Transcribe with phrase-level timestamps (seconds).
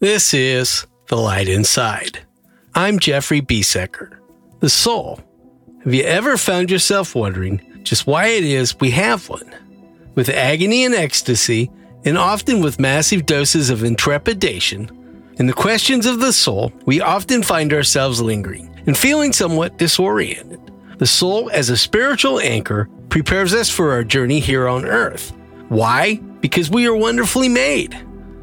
[0.00, 2.18] This is The Light Inside.
[2.74, 4.18] I'm Jeffrey Besecker.
[4.58, 5.20] The soul.
[5.84, 9.54] Have you ever found yourself wondering just why it is we have one?
[10.16, 11.70] With agony and ecstasy,
[12.04, 14.90] and often with massive doses of intrepidation,
[15.38, 20.60] in the questions of the soul, we often find ourselves lingering and feeling somewhat disoriented.
[20.98, 25.32] The soul, as a spiritual anchor, prepares us for our journey here on earth.
[25.68, 26.16] Why?
[26.40, 27.96] Because we are wonderfully made.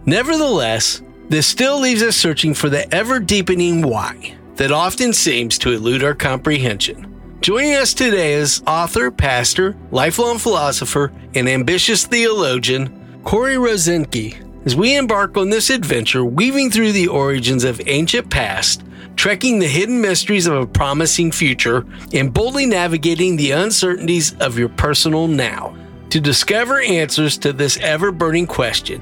[0.05, 5.71] Nevertheless, this still leaves us searching for the ever deepening why that often seems to
[5.71, 7.07] elude our comprehension.
[7.39, 14.97] Joining us today is author, pastor, lifelong philosopher, and ambitious theologian, Corey Rosenke, as we
[14.97, 18.83] embark on this adventure weaving through the origins of ancient past,
[19.15, 24.69] trekking the hidden mysteries of a promising future, and boldly navigating the uncertainties of your
[24.69, 25.77] personal now.
[26.09, 29.01] To discover answers to this ever burning question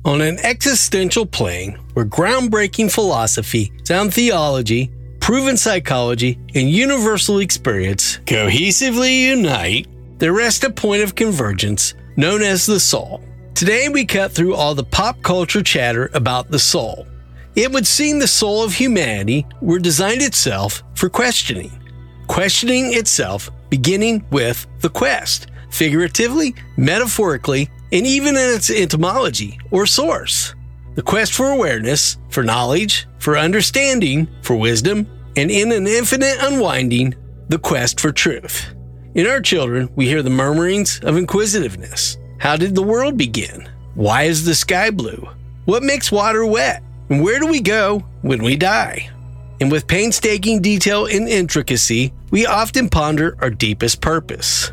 [0.05, 9.27] On an existential plane where groundbreaking philosophy, sound theology, proven psychology, and universal experience cohesively
[9.27, 9.89] unite,
[10.19, 13.21] there rests a point of convergence known as the soul.
[13.57, 17.05] Today, we cut through all the pop culture chatter about the soul.
[17.57, 21.73] It would seem the soul of humanity were designed itself for questioning.
[22.29, 30.55] Questioning itself beginning with the quest, figuratively, metaphorically, and even in its etymology or source.
[30.99, 37.15] The quest for awareness, for knowledge, for understanding, for wisdom, and in an infinite unwinding,
[37.49, 38.75] the quest for truth.
[39.15, 42.19] In our children, we hear the murmurings of inquisitiveness.
[42.39, 43.69] How did the world begin?
[43.95, 45.29] Why is the sky blue?
[45.67, 46.83] What makes water wet?
[47.11, 49.09] And where do we go when we die?
[49.61, 54.73] And with painstaking detail and intricacy, we often ponder our deepest purpose.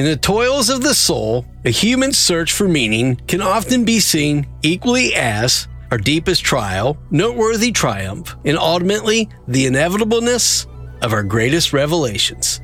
[0.00, 4.46] In the toils of the soul, a human search for meaning can often be seen
[4.62, 10.66] equally as our deepest trial, noteworthy triumph, and ultimately the inevitableness
[11.02, 12.62] of our greatest revelations.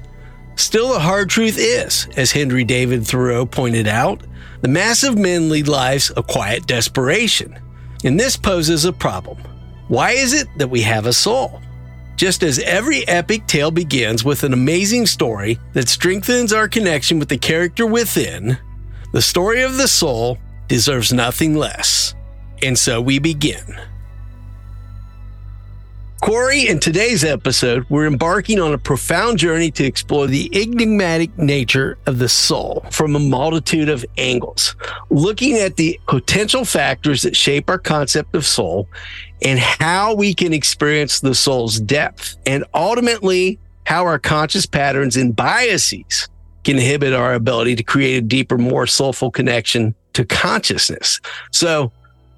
[0.55, 4.23] Still, the hard truth is, as Henry David Thoreau pointed out,
[4.63, 7.61] the mass of men lead lives of quiet desperation.
[8.03, 9.37] And this poses a problem.
[9.89, 11.61] Why is it that we have a soul?
[12.17, 17.29] Just as every epic tale begins with an amazing story that strengthens our connection with
[17.29, 18.57] the character within,
[19.13, 22.15] the story of the soul deserves nothing less.
[22.63, 23.79] And so we begin.
[26.27, 31.99] Corey, in today's episode, we're embarking on a profound journey to explore the enigmatic nature
[32.07, 34.75] of the soul from a multitude of angles,
[35.09, 38.89] looking at the potential factors that shape our concept of soul
[39.41, 45.37] and how we can experience the soul's depth, and ultimately, how our conscious patterns and
[45.37, 46.29] biases
[46.65, 51.21] can inhibit our ability to create a deeper, more soulful connection to consciousness.
[51.53, 51.93] So,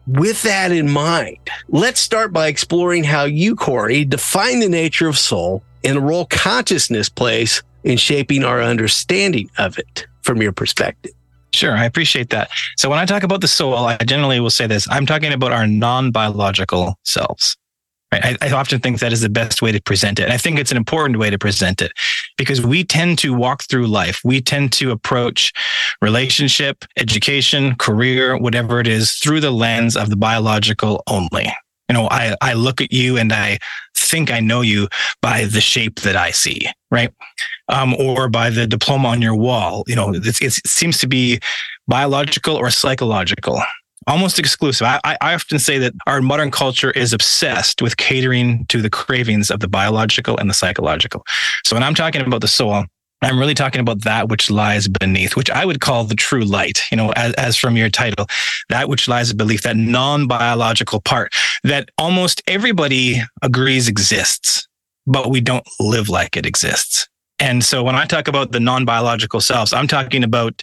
[0.08, 1.38] with that in mind,
[1.68, 6.26] let's start by exploring how you, Corey, define the nature of soul and the role
[6.26, 11.12] consciousness plays in shaping our understanding of it from your perspective.
[11.52, 12.50] Sure, I appreciate that.
[12.76, 15.52] So when I talk about the soul, I generally will say this I'm talking about
[15.52, 17.56] our non biological selves.
[18.12, 20.24] I, I, often think that is the best way to present it.
[20.24, 21.92] And I think it's an important way to present it
[22.38, 24.22] because we tend to walk through life.
[24.24, 25.52] We tend to approach
[26.00, 31.52] relationship, education, career, whatever it is through the lens of the biological only.
[31.88, 33.58] You know, I, I look at you and I
[33.94, 34.88] think I know you
[35.22, 37.12] by the shape that I see, right?
[37.68, 39.84] Um, or by the diploma on your wall.
[39.86, 41.40] You know, it seems to be
[41.86, 43.62] biological or psychological
[44.06, 44.86] almost exclusive.
[44.86, 49.50] I, I often say that our modern culture is obsessed with catering to the cravings
[49.50, 51.24] of the biological and the psychological.
[51.64, 52.84] So when I'm talking about the soul,
[53.20, 56.82] I'm really talking about that which lies beneath, which I would call the true light,
[56.90, 58.26] you know, as, as from your title,
[58.68, 61.32] that which lies beneath, that non biological part
[61.64, 64.68] that almost everybody agrees exists,
[65.06, 67.08] but we don't live like it exists.
[67.40, 70.62] And so when I talk about the non biological selves, I'm talking about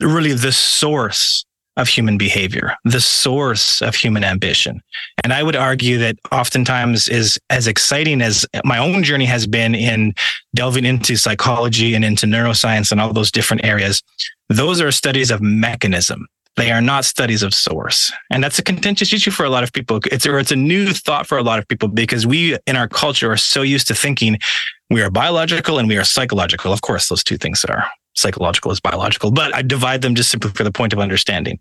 [0.00, 1.44] really the source
[1.76, 4.82] of human behavior, the source of human ambition.
[5.22, 9.74] And I would argue that oftentimes is as exciting as my own journey has been
[9.74, 10.14] in
[10.54, 14.02] delving into psychology and into neuroscience and all those different areas.
[14.48, 16.26] Those are studies of mechanism.
[16.56, 18.12] They are not studies of source.
[18.30, 20.00] And that's a contentious issue for a lot of people.
[20.10, 22.88] It's, or it's a new thought for a lot of people because we in our
[22.88, 24.38] culture are so used to thinking
[24.90, 26.72] we are biological and we are psychological.
[26.72, 30.50] Of course, those two things are psychological is biological, but I divide them just simply
[30.50, 31.58] for the point of understanding.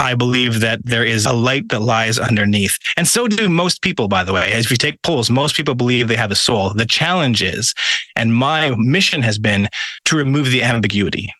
[0.00, 2.78] I believe that there is a light that lies underneath.
[2.96, 4.52] And so do most people, by the way.
[4.52, 6.72] As we take polls, most people believe they have a soul.
[6.72, 7.74] The challenge is,
[8.14, 9.68] and my mission has been
[10.04, 11.34] to remove the ambiguity.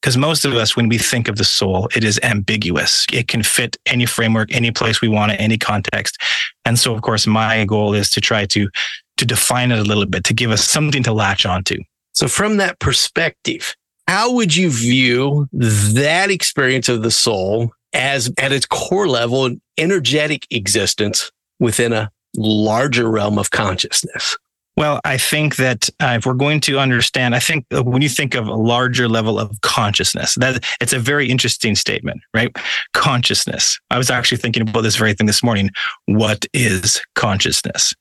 [0.00, 3.06] Because most of us, when we think of the soul, it is ambiguous.
[3.10, 6.18] It can fit any framework, any place we want it, any context.
[6.66, 8.68] And so, of course, my goal is to try to,
[9.16, 11.78] to define it a little bit, to give us something to latch onto.
[12.12, 13.74] So from that perspective,
[14.06, 19.60] how would you view that experience of the soul as at its core level, an
[19.78, 21.30] energetic existence
[21.60, 24.36] within a larger realm of consciousness?
[24.76, 28.34] Well, I think that uh, if we're going to understand, I think when you think
[28.34, 32.54] of a larger level of consciousness, that it's a very interesting statement, right?
[32.92, 33.78] Consciousness.
[33.90, 35.70] I was actually thinking about this very thing this morning.
[36.06, 37.94] What is consciousness?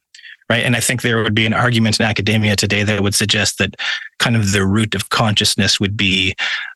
[0.50, 0.64] Right?
[0.64, 3.76] And I think there would be an argument in academia today that would suggest that
[4.20, 6.36] kind of the root of consciousness would be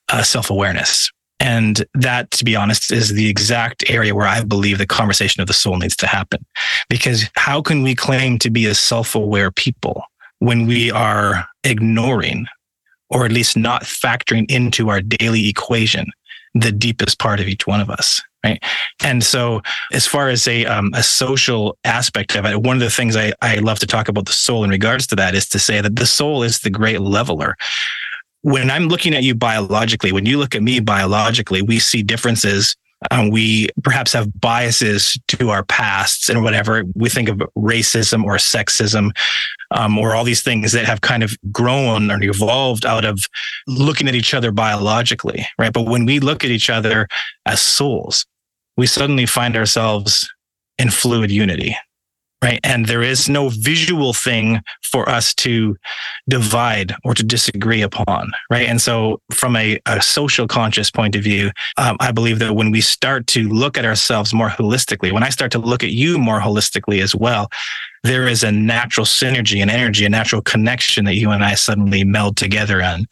[0.10, 1.10] uh, self awareness.
[1.40, 5.48] And that, to be honest, is the exact area where I believe the conversation of
[5.48, 6.44] the soul needs to happen.
[6.90, 10.04] Because how can we claim to be a self aware people
[10.40, 12.48] when we are ignoring
[13.10, 16.08] or at least not factoring into our daily equation
[16.54, 18.22] the deepest part of each one of us?
[18.44, 18.64] Right.
[19.04, 19.62] And so
[19.92, 23.34] as far as a, um, a social aspect of it, one of the things I,
[23.42, 25.96] I love to talk about the soul in regards to that is to say that
[25.96, 27.56] the soul is the great leveler.
[28.44, 32.76] When I'm looking at you biologically, when you look at me biologically, we see differences
[33.12, 36.84] um, we perhaps have biases to our pasts and whatever.
[36.96, 39.12] We think of racism or sexism
[39.72, 43.20] um, or all these things that have kind of grown or evolved out of
[43.68, 45.74] looking at each other biologically, right?
[45.74, 47.08] But when we look at each other
[47.46, 48.26] as souls,
[48.78, 50.30] we suddenly find ourselves
[50.78, 51.76] in fluid unity
[52.44, 52.60] right?
[52.64, 55.76] And there is no visual thing for us to
[56.30, 58.68] divide or to disagree upon, right?
[58.68, 62.72] And so, from a, a social conscious point of view, um, I believe that when
[62.72, 66.18] we start to look at ourselves more holistically, when I start to look at you
[66.18, 67.50] more holistically as well,
[68.04, 72.04] there is a natural synergy and energy, a natural connection that you and I suddenly
[72.04, 73.06] meld together on.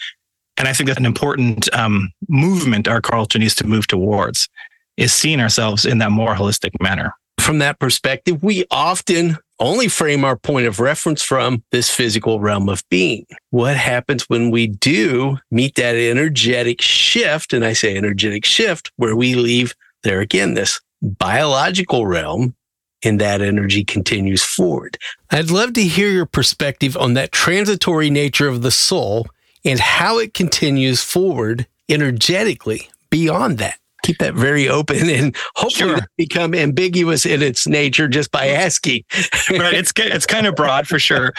[0.58, 4.48] And I think that's an important um, movement our culture needs to move towards
[4.96, 10.26] is seeing ourselves in that more holistic manner from that perspective, we often only frame
[10.26, 13.26] our point of reference from this physical realm of being.
[13.52, 17.54] What happens when we do meet that energetic shift?
[17.54, 19.74] And I say energetic shift where we leave
[20.04, 22.56] there again, this biological realm
[23.04, 24.98] and that energy continues forward.
[25.30, 29.28] I'd love to hear your perspective on that transitory nature of the soul
[29.64, 36.08] and how it continues forward energetically beyond that keep that very open and hopefully sure.
[36.18, 39.04] become ambiguous in its nature just by asking.
[39.50, 39.74] right.
[39.74, 41.34] It's it's kind of broad for sure.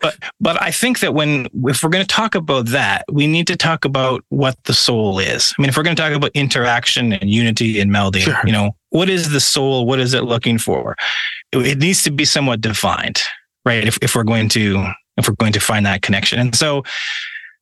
[0.00, 3.46] But but I think that when if we're going to talk about that, we need
[3.46, 5.54] to talk about what the soul is.
[5.58, 8.40] I mean, if we're going to talk about interaction and unity and melding, sure.
[8.44, 9.86] you know, what is the soul?
[9.86, 10.96] What is it looking for?
[11.52, 13.22] It, it needs to be somewhat defined,
[13.64, 13.84] right?
[13.84, 16.38] If if we're going to if we're going to find that connection.
[16.38, 16.84] And so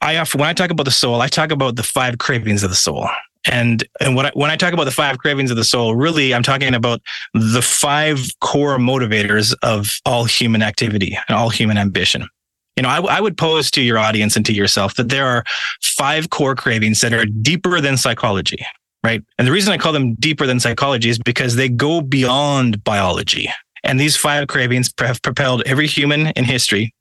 [0.03, 2.71] I often, when I talk about the soul, I talk about the five cravings of
[2.71, 3.09] the soul.
[3.51, 6.35] And and when I, when I talk about the five cravings of the soul, really
[6.35, 7.01] I'm talking about
[7.35, 12.29] the five core motivators of all human activity and all human ambition.
[12.77, 15.45] You know, I, I would pose to your audience and to yourself that there are
[15.83, 18.65] five core cravings that are deeper than psychology,
[19.03, 19.23] right?
[19.39, 23.51] And the reason I call them deeper than psychology is because they go beyond biology.
[23.83, 26.93] And these five cravings have propelled every human in history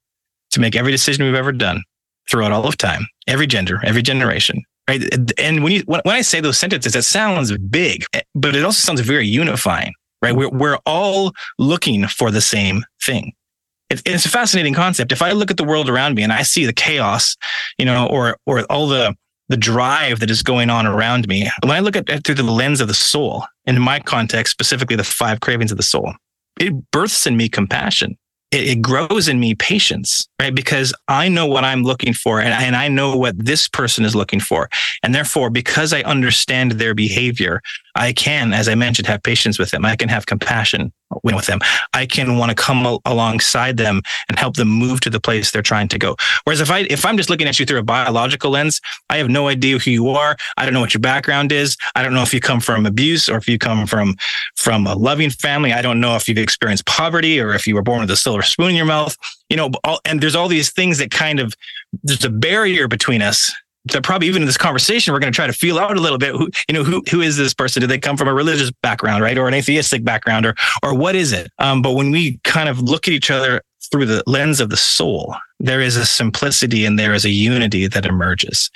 [0.51, 1.83] to make every decision we've ever done
[2.29, 5.03] throughout all of time, every gender, every generation, right?
[5.39, 9.01] And when you when, I say those sentences, it sounds big, but it also sounds
[9.01, 10.35] very unifying, right?
[10.35, 13.33] We're we're all looking for the same thing.
[13.89, 15.11] It, it's a fascinating concept.
[15.11, 17.35] If I look at the world around me and I see the chaos,
[17.77, 19.15] you know, or or all the
[19.47, 22.43] the drive that is going on around me, when I look at it through the
[22.43, 26.13] lens of the soul, in my context, specifically the five cravings of the soul,
[26.59, 28.17] it births in me compassion
[28.51, 30.53] it, it, grows in me patience, right?
[30.53, 34.15] Because I know what I'm looking for and, and I know what this person is
[34.15, 34.69] looking for.
[35.03, 37.61] And therefore, because I understand their behavior,
[37.95, 39.85] I can, as I mentioned, have patience with them.
[39.85, 40.93] I can have compassion
[41.23, 41.59] with them.
[41.93, 45.51] I can want to come al- alongside them and help them move to the place
[45.51, 46.15] they're trying to go.
[46.43, 49.29] Whereas if I if I'm just looking at you through a biological lens, I have
[49.29, 50.35] no idea who you are.
[50.57, 51.77] I don't know what your background is.
[51.95, 54.15] I don't know if you come from abuse or if you come from
[54.55, 55.73] from a loving family.
[55.73, 58.41] I don't know if you've experienced poverty or if you were born with a silver
[58.41, 59.17] spoon in your mouth.
[59.49, 61.53] You know, all, and there's all these things that kind of
[62.03, 63.53] there's a barrier between us
[63.91, 66.17] that probably even in this conversation we're going to try to feel out a little
[66.17, 67.81] bit who you know who who is this person?
[67.81, 69.37] Do they come from a religious background right?
[69.37, 71.51] Or an atheistic background or or what is it?
[71.59, 73.61] Um, but when we kind of look at each other
[73.91, 77.87] through the lens of the soul there is a simplicity and there is a unity
[77.87, 78.69] that emerges.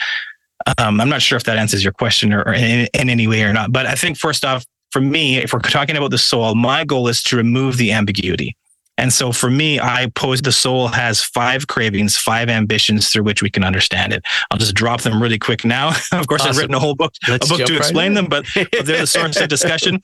[0.78, 3.44] Um, i'm not sure if that answers your question or, or in, in any way
[3.44, 6.54] or not but i think first off for me if we're talking about the soul
[6.54, 8.58] my goal is to remove the ambiguity
[9.00, 13.42] and so for me, I pose the soul has five cravings, five ambitions through which
[13.42, 14.26] we can understand it.
[14.52, 15.90] I'll just drop them really quick now.
[16.12, 16.50] of course, awesome.
[16.50, 19.00] I've written a whole book, Let's a book to explain right them, but, but they're
[19.00, 20.02] the source of discussion.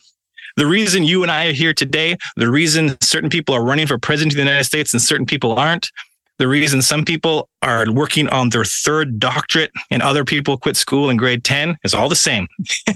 [0.56, 3.98] The reason you and I are here today, the reason certain people are running for
[3.98, 5.92] president of the United States and certain people aren't,
[6.38, 11.10] the reason some people are working on their third doctorate and other people quit school
[11.10, 12.48] in grade 10 is all the same.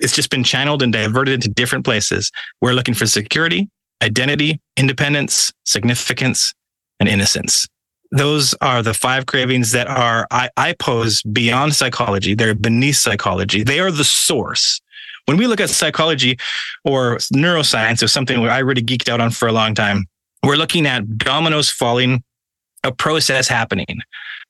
[0.00, 2.32] it's just been channeled and diverted into different places.
[2.60, 3.68] We're looking for security
[4.02, 6.54] identity, independence, significance,
[7.00, 7.66] and innocence.
[8.10, 12.34] Those are the five cravings that are, I, I pose beyond psychology.
[12.34, 13.62] They're beneath psychology.
[13.62, 14.80] They are the source.
[15.26, 16.38] When we look at psychology
[16.84, 20.06] or neuroscience or something where I really geeked out on for a long time,
[20.42, 22.22] we're looking at dominoes falling,
[22.82, 23.98] a process happening.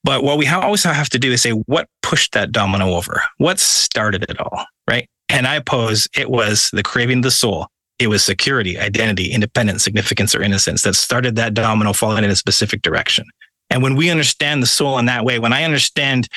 [0.05, 3.23] But what we always have to do is say, what pushed that domino over?
[3.39, 4.67] What started it all?
[4.89, 5.09] Right.
[5.29, 7.67] And I pose it was the craving of the soul
[7.99, 12.37] it was security, identity, independence, significance, or innocence that started that domino falling in a
[12.37, 13.27] specific direction.
[13.71, 16.29] And when we understand the soul in that way, when I understand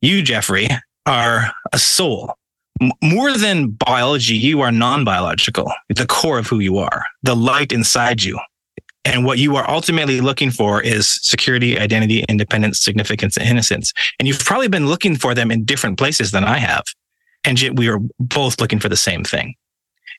[0.00, 0.68] you, Jeffrey,
[1.06, 2.34] are a soul,
[3.02, 7.72] more than biology, you are non biological, the core of who you are, the light
[7.72, 8.38] inside you.
[9.04, 13.92] And what you are ultimately looking for is security, identity, independence, significance, and innocence.
[14.18, 16.82] And you've probably been looking for them in different places than I have.
[17.44, 19.54] And yet we are both looking for the same thing.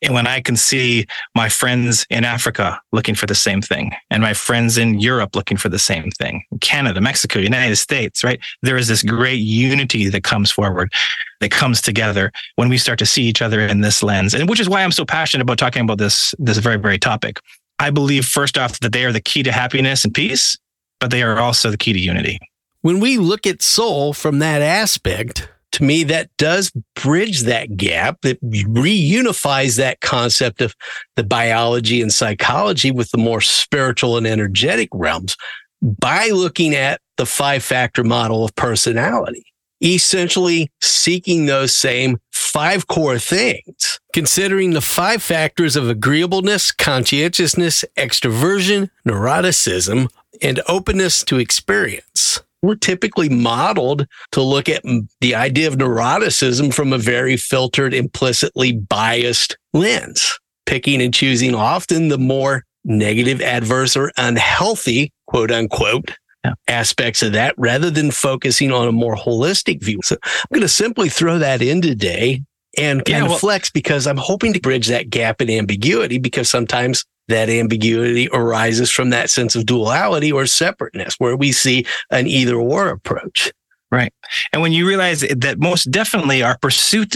[0.01, 4.21] And when I can see my friends in Africa looking for the same thing and
[4.21, 8.39] my friends in Europe looking for the same thing, Canada, Mexico, United States, right?
[8.61, 10.91] There is this great unity that comes forward,
[11.39, 14.33] that comes together when we start to see each other in this lens.
[14.33, 17.39] And which is why I'm so passionate about talking about this, this very, very topic.
[17.79, 20.57] I believe first off that they are the key to happiness and peace,
[20.99, 22.39] but they are also the key to unity.
[22.81, 28.21] When we look at soul from that aspect, to me, that does bridge that gap,
[28.21, 30.75] that reunifies that concept of
[31.15, 35.35] the biology and psychology with the more spiritual and energetic realms
[35.81, 39.45] by looking at the five factor model of personality,
[39.83, 48.89] essentially seeking those same five core things, considering the five factors of agreeableness, conscientiousness, extroversion,
[49.07, 50.07] neuroticism,
[50.41, 54.83] and openness to experience we're typically modeled to look at
[55.21, 62.07] the idea of neuroticism from a very filtered, implicitly biased lens, picking and choosing often
[62.07, 66.53] the more negative, adverse, or unhealthy, quote unquote, yeah.
[66.67, 69.99] aspects of that rather than focusing on a more holistic view.
[70.03, 72.41] So I'm going to simply throw that in today
[72.77, 76.19] and kind yeah, well, of flex because I'm hoping to bridge that gap in ambiguity
[76.19, 81.85] because sometimes that ambiguity arises from that sense of duality or separateness where we see
[82.11, 83.51] an either or approach.
[83.91, 84.13] Right.
[84.51, 87.15] And when you realize that most definitely our pursuit,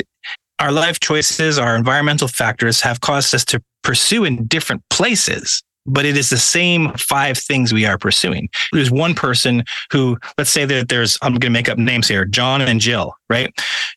[0.59, 6.05] our life choices, our environmental factors have caused us to pursue in different places but
[6.05, 8.49] it is the same five things we are pursuing.
[8.71, 12.25] There's one person who, let's say that there's, I'm going to make up names here,
[12.25, 13.51] John and Jill, right?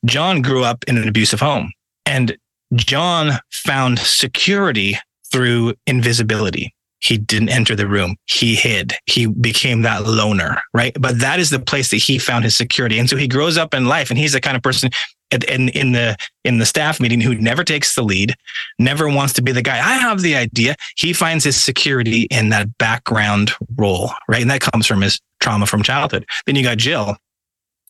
[0.04, 1.72] John grew up in an abusive home
[2.06, 2.36] and
[2.74, 4.98] John found security
[5.30, 6.74] through invisibility.
[7.04, 8.16] He didn't enter the room.
[8.24, 8.94] He hid.
[9.04, 10.96] He became that loner, right?
[10.98, 12.98] But that is the place that he found his security.
[12.98, 14.88] And so he grows up in life and he's the kind of person
[15.30, 18.34] in, in the, in the staff meeting who never takes the lead,
[18.78, 19.76] never wants to be the guy.
[19.76, 20.76] I have the idea.
[20.96, 24.40] He finds his security in that background role, right?
[24.40, 26.24] And that comes from his trauma from childhood.
[26.46, 27.18] Then you got Jill.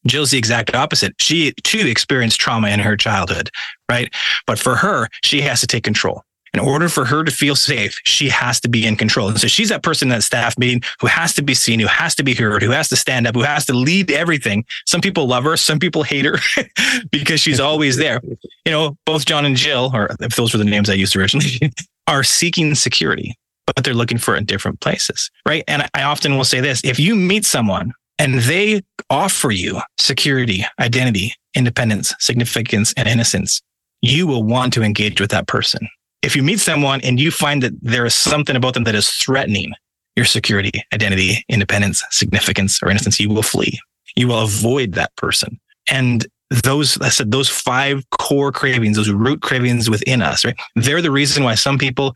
[0.08, 1.14] Jill's the exact opposite.
[1.18, 3.48] She too experienced trauma in her childhood,
[3.88, 4.12] right?
[4.44, 8.00] But for her, she has to take control in order for her to feel safe,
[8.04, 9.28] she has to be in control.
[9.28, 11.88] And so she's that person in that staff meeting who has to be seen, who
[11.88, 14.64] has to be heard, who has to stand up, who has to lead everything.
[14.86, 16.38] Some people love her, some people hate her
[17.10, 18.20] because she's always there.
[18.64, 21.72] You know, both John and Jill, or if those were the names I used originally,
[22.06, 25.30] are seeking security, but they're looking for it in different places.
[25.44, 25.64] Right.
[25.66, 30.64] And I often will say this if you meet someone and they offer you security,
[30.78, 33.60] identity, independence, significance, and innocence,
[34.02, 35.88] you will want to engage with that person
[36.24, 39.10] if you meet someone and you find that there is something about them that is
[39.10, 39.72] threatening
[40.16, 43.78] your security, identity, independence, significance, or innocence, you will flee.
[44.16, 45.60] You will avoid that person.
[45.90, 46.26] And
[46.62, 50.56] those, I said, those five core cravings, those root cravings within us, right?
[50.76, 52.14] They're the reason why some people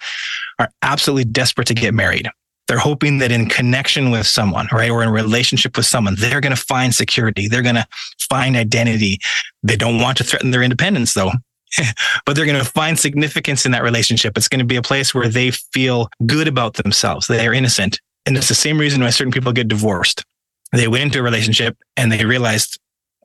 [0.59, 2.29] are absolutely desperate to get married.
[2.69, 6.55] They're hoping that in connection with someone, right, or in relationship with someone, they're going
[6.55, 7.49] to find security.
[7.49, 7.87] They're going to
[8.29, 9.19] find identity.
[9.63, 11.33] They don't want to threaten their independence, though.
[12.27, 14.37] but they're going to find significance in that relationship.
[14.37, 17.27] It's going to be a place where they feel good about themselves.
[17.27, 18.01] They are innocent.
[18.27, 20.25] And it's the same reason why certain people get divorced.
[20.73, 22.79] They went into a relationship and they realized,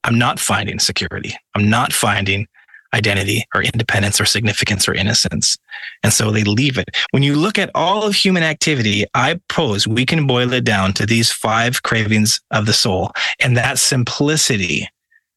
[0.04, 1.36] I'm not finding security.
[1.56, 2.48] I'm not finding
[2.94, 5.58] identity or independence or significance or innocence.
[6.04, 6.96] And so they leave it.
[7.12, 10.94] When you look at all of human activity, I pose we can boil it down
[10.94, 13.12] to these five cravings of the soul.
[13.40, 14.88] And that simplicity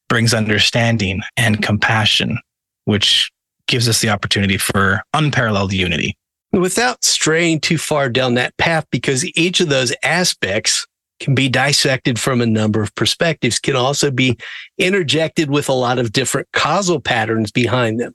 [0.09, 2.39] brings understanding and compassion
[2.87, 3.31] which
[3.69, 6.17] gives us the opportunity for unparalleled unity.
[6.53, 10.87] Without straying too far down that path, because each of those aspects
[11.21, 14.37] can be dissected from a number of perspectives, can also be
[14.79, 18.15] interjected with a lot of different causal patterns behind them.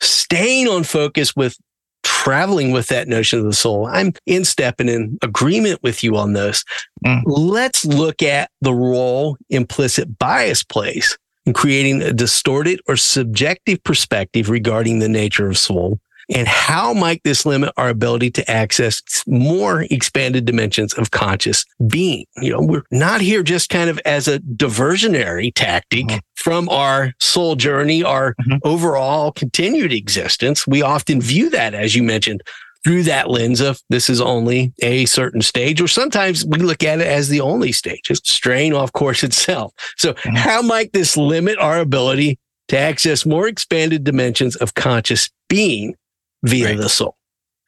[0.00, 1.56] Staying on focus with
[2.02, 6.16] traveling with that notion of the soul, I'm in step and in agreement with you
[6.16, 6.64] on this.
[7.04, 7.22] Mm.
[7.26, 11.18] Let's look at the role implicit bias plays
[11.50, 15.98] in creating a distorted or subjective perspective regarding the nature of soul?
[16.32, 22.24] And how might this limit our ability to access more expanded dimensions of conscious being?
[22.36, 26.18] You know, we're not here just kind of as a diversionary tactic mm-hmm.
[26.36, 28.58] from our soul journey, our mm-hmm.
[28.62, 30.68] overall continued existence.
[30.68, 32.42] We often view that, as you mentioned,
[32.84, 37.00] through that lens of this is only a certain stage, or sometimes we look at
[37.00, 38.10] it as the only stage.
[38.10, 39.72] It's straying off course itself.
[39.96, 40.36] So mm-hmm.
[40.36, 45.94] how might this limit our ability to access more expanded dimensions of conscious being
[46.42, 46.76] via right.
[46.76, 47.16] the soul?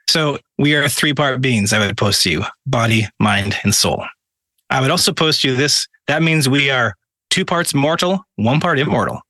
[0.09, 4.04] So we are three part beings, I would post to you body, mind, and soul.
[4.71, 6.95] I would also post to you this that means we are
[7.31, 9.21] two parts mortal, one part immortal.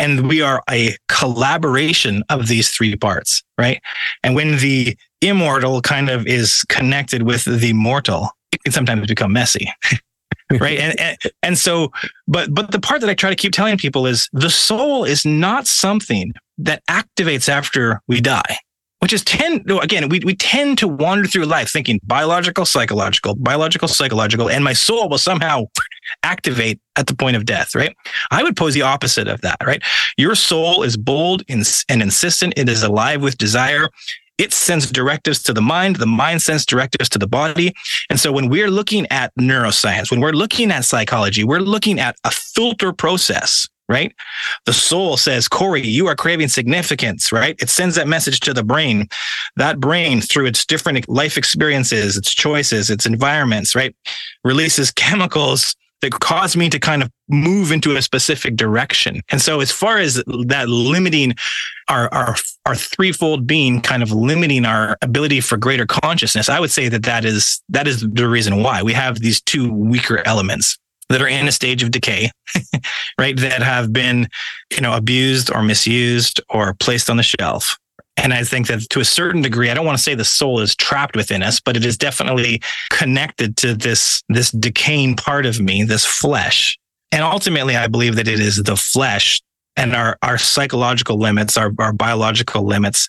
[0.00, 3.80] And we are a collaboration of these three parts, right?
[4.22, 9.32] And when the immortal kind of is connected with the mortal, it can sometimes become
[9.32, 9.70] messy.
[10.60, 10.78] right?
[10.78, 11.92] And, and and so
[12.26, 15.26] but but the part that i try to keep telling people is the soul is
[15.26, 18.58] not something that activates after we die
[19.00, 23.88] which is tend again we, we tend to wander through life thinking biological psychological biological
[23.88, 25.64] psychological and my soul will somehow
[26.22, 27.94] activate at the point of death right?
[28.30, 29.82] I would pose the opposite of that right?
[30.16, 32.54] Your soul is bold and insistent.
[32.56, 33.88] It is alive with desire
[34.38, 35.96] it sends directives to the mind.
[35.96, 37.74] The mind sends directives to the body.
[38.08, 42.16] And so when we're looking at neuroscience, when we're looking at psychology, we're looking at
[42.24, 44.14] a filter process right?
[44.66, 47.56] The soul says, Corey, you are craving significance, right?
[47.58, 49.08] It sends that message to the brain.
[49.56, 53.96] That brain, through its different life experiences, its choices, its environments, right,
[54.44, 59.20] releases chemicals that caused me to kind of move into a specific direction.
[59.30, 61.34] And so as far as that limiting
[61.88, 66.70] our, our, our threefold being kind of limiting our ability for greater consciousness, I would
[66.70, 70.78] say that that is, that is the reason why we have these two weaker elements
[71.08, 72.30] that are in a stage of decay,
[73.18, 73.36] right?
[73.38, 74.28] That have been,
[74.70, 77.78] you know, abused or misused or placed on the shelf.
[78.18, 80.60] And I think that to a certain degree, I don't want to say the soul
[80.60, 85.60] is trapped within us, but it is definitely connected to this, this decaying part of
[85.60, 86.78] me, this flesh.
[87.12, 89.40] And ultimately, I believe that it is the flesh
[89.76, 93.08] and our, our psychological limits, our, our biological limits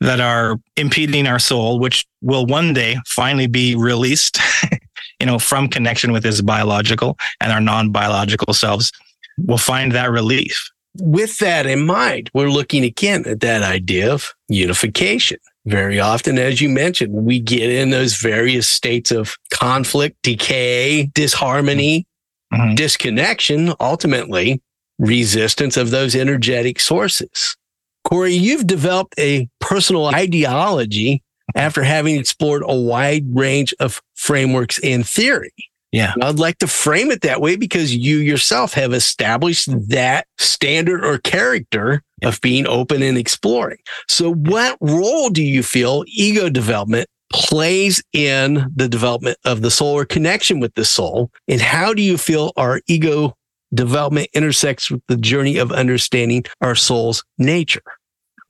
[0.00, 4.38] that are impeding our soul, which will one day finally be released
[5.20, 8.92] you know, from connection with his biological and our non-biological selves
[9.38, 10.70] will find that relief.
[11.00, 15.38] With that in mind, we're looking again at that idea of unification.
[15.64, 22.06] Very often, as you mentioned, we get in those various states of conflict, decay, disharmony,
[22.52, 22.74] mm-hmm.
[22.74, 24.62] disconnection, ultimately
[24.98, 27.56] resistance of those energetic sources.
[28.04, 31.22] Corey, you've developed a personal ideology
[31.54, 35.52] after having explored a wide range of frameworks and theory.
[35.92, 36.14] Yeah.
[36.20, 41.18] I'd like to frame it that way because you yourself have established that standard or
[41.18, 42.28] character yeah.
[42.28, 43.78] of being open and exploring.
[44.08, 49.94] So what role do you feel ego development plays in the development of the soul
[49.94, 51.30] or connection with the soul?
[51.48, 53.36] And how do you feel our ego
[53.72, 57.82] development intersects with the journey of understanding our soul's nature?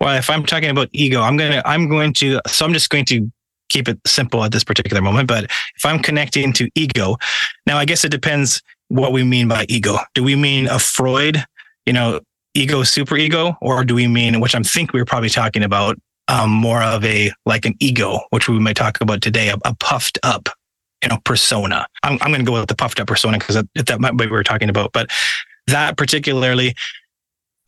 [0.01, 2.90] well, if I'm talking about ego, I'm going to, I'm going to, so I'm just
[2.90, 3.31] going to
[3.68, 5.29] keep it simple at this particular moment.
[5.29, 7.16] But if I'm connecting to ego,
[7.66, 9.98] now I guess it depends what we mean by ego.
[10.14, 11.44] Do we mean a Freud,
[11.85, 12.20] you know,
[12.55, 15.96] ego, super ego, or do we mean, which I think we are probably talking about,
[16.29, 19.74] um, more of a like an ego, which we might talk about today, a, a
[19.76, 20.48] puffed up,
[21.02, 21.87] you know, persona.
[22.02, 24.24] I'm, I'm going to go with the puffed up persona because that, that might be
[24.24, 24.92] what we were talking about.
[24.92, 25.11] But
[25.66, 26.74] that particularly,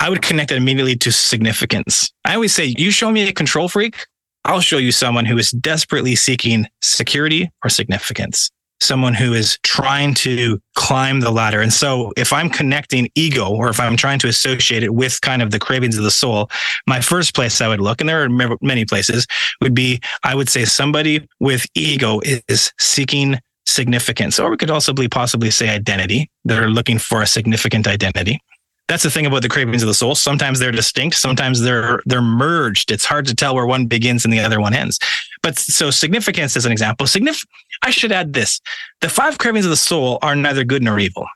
[0.00, 2.12] I would connect it immediately to significance.
[2.24, 4.06] I always say, you show me a control freak,
[4.48, 10.14] I'll show you someone who is desperately seeking security or significance someone who is trying
[10.14, 11.60] to climb the ladder.
[11.60, 15.42] And so if I'm connecting ego or if I'm trying to associate it with kind
[15.42, 16.48] of the cravings of the soul,
[16.86, 19.26] my first place I would look, and there are many places,
[19.60, 24.94] would be I would say somebody with ego is seeking significance, or we could also
[25.10, 26.30] possibly say identity.
[26.44, 28.40] They're looking for a significant identity
[28.88, 30.14] that's the thing about the cravings of the soul.
[30.14, 32.90] Sometimes they're distinct, sometimes they're they're merged.
[32.90, 34.98] It's hard to tell where one begins and the other one ends.
[35.42, 37.06] But so significance as an example.
[37.06, 37.46] Signif-
[37.82, 38.60] I should add this.
[39.00, 41.26] The five cravings of the soul are neither good nor evil.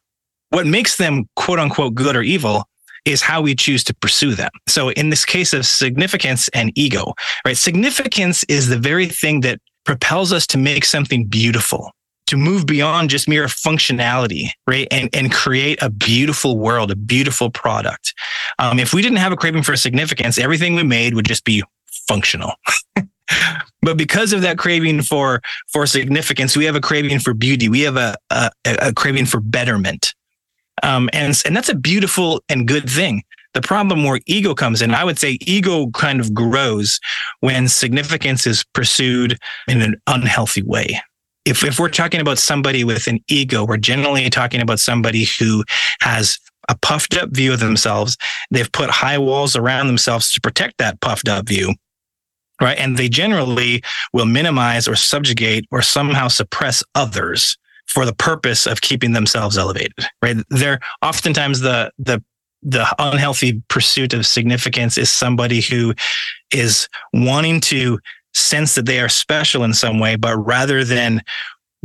[0.48, 2.64] What makes them quote unquote good or evil
[3.04, 4.50] is how we choose to pursue them.
[4.68, 7.56] So in this case of significance and ego, right?
[7.56, 11.90] Significance is the very thing that propels us to make something beautiful
[12.26, 14.88] to move beyond just mere functionality, right?
[14.90, 18.14] And, and create a beautiful world, a beautiful product.
[18.58, 21.62] Um, if we didn't have a craving for significance, everything we made would just be
[22.08, 22.54] functional.
[23.82, 27.68] but because of that craving for, for significance, we have a craving for beauty.
[27.68, 30.14] We have a, a, a craving for betterment.
[30.82, 33.24] Um, and, and that's a beautiful and good thing.
[33.54, 36.98] The problem where ego comes in, I would say ego kind of grows
[37.40, 40.98] when significance is pursued in an unhealthy way
[41.44, 45.64] if, if we're talking about somebody with an ego, we're generally talking about somebody who
[46.00, 48.16] has a puffed up view of themselves.
[48.50, 51.74] They've put high walls around themselves to protect that puffed up view.
[52.60, 52.78] Right.
[52.78, 57.56] And they generally will minimize or subjugate or somehow suppress others
[57.88, 60.06] for the purpose of keeping themselves elevated.
[60.22, 60.36] Right.
[60.48, 62.22] They're oftentimes the, the,
[62.62, 65.94] the unhealthy pursuit of significance is somebody who
[66.52, 67.98] is wanting to
[68.34, 71.22] sense that they are special in some way, but rather than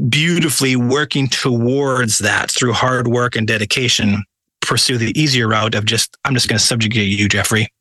[0.10, 4.24] beautifully working towards that through hard work and dedication,
[4.62, 7.72] pursue the easier route of just, I'm just going to subjugate you, Jeffrey.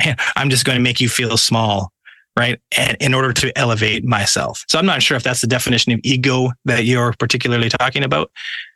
[0.36, 1.92] I'm just going to make you feel small,
[2.36, 2.60] right?
[2.76, 4.64] And in order to elevate myself.
[4.68, 8.30] So I'm not sure if that's the definition of ego that you're particularly talking about.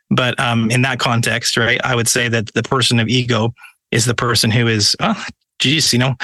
[0.09, 3.53] But um, in that context, right, I would say that the person of ego
[3.91, 5.25] is the person who is, oh,
[5.59, 6.15] geez, you know,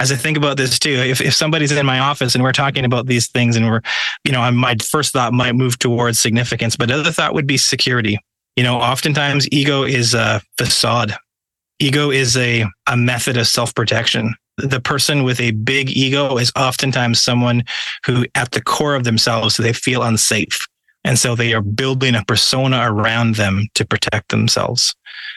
[0.00, 2.84] as I think about this too, if, if somebody's in my office and we're talking
[2.84, 3.80] about these things and we're,
[4.24, 8.18] you know, my first thought might move towards significance, but other thought would be security.
[8.56, 11.14] You know, oftentimes ego is a facade.
[11.78, 14.34] Ego is a, a method of self protection.
[14.58, 17.64] The person with a big ego is oftentimes someone
[18.04, 20.60] who at the core of themselves, they feel unsafe.
[21.04, 24.94] And so they are building a persona around them to protect themselves.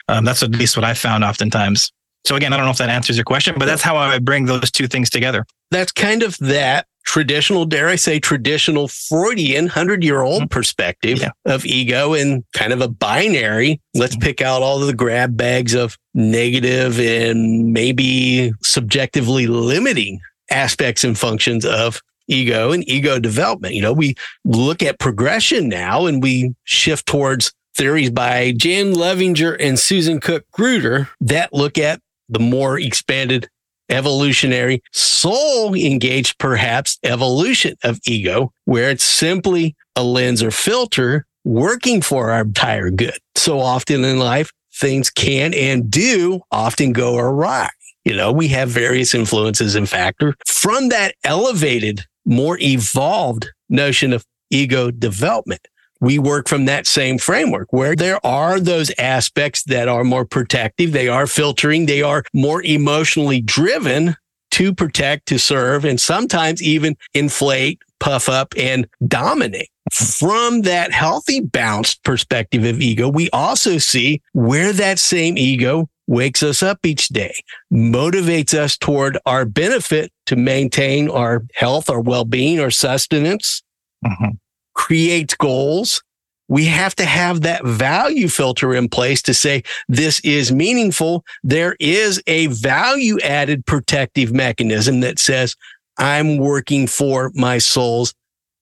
[0.08, 1.92] Um, that's at least what I found oftentimes.
[2.26, 4.46] So again, I don't know if that answers your question, but that's how I bring
[4.46, 5.46] those two things together.
[5.72, 10.50] That's kind of that traditional, dare I say, traditional Freudian hundred year old mm-hmm.
[10.50, 11.32] perspective yeah.
[11.46, 13.80] of ego and kind of a binary.
[13.94, 14.24] Let's mm-hmm.
[14.24, 21.18] pick out all of the grab bags of negative and maybe subjectively limiting aspects and
[21.18, 23.76] functions of ego and ego development.
[23.76, 29.58] You know, we look at progression now and we shift towards theories by Jan Loevinger
[29.60, 33.50] and Susan Cook Grudem that look at the more expanded
[33.90, 42.02] evolutionary soul engaged perhaps evolution of ego, where it's simply a lens or filter working
[42.02, 43.18] for our entire good.
[43.36, 47.70] So often in life, things can and do often go awry.
[48.04, 54.26] You know, we have various influences and factors from that elevated, more evolved notion of
[54.52, 55.68] ego development
[56.02, 60.92] we work from that same framework where there are those aspects that are more protective.
[60.92, 61.86] They are filtering.
[61.86, 64.16] They are more emotionally driven
[64.52, 69.70] to protect, to serve, and sometimes even inflate, puff up and dominate.
[69.92, 76.42] From that healthy, balanced perspective of ego, we also see where that same ego wakes
[76.42, 77.34] us up each day,
[77.74, 83.62] motivates us toward our benefit to maintain our health, our well-being, our sustenance,
[84.06, 84.36] mm-hmm
[84.76, 86.02] creates goals,
[86.48, 91.26] we have to have that value filter in place to say this is meaningful.
[91.44, 95.56] There is a value added protective mechanism that says
[95.98, 98.14] I'm working for my soul's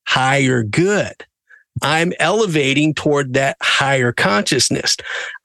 [0.07, 1.25] higher good.
[1.81, 4.95] I'm elevating toward that higher consciousness.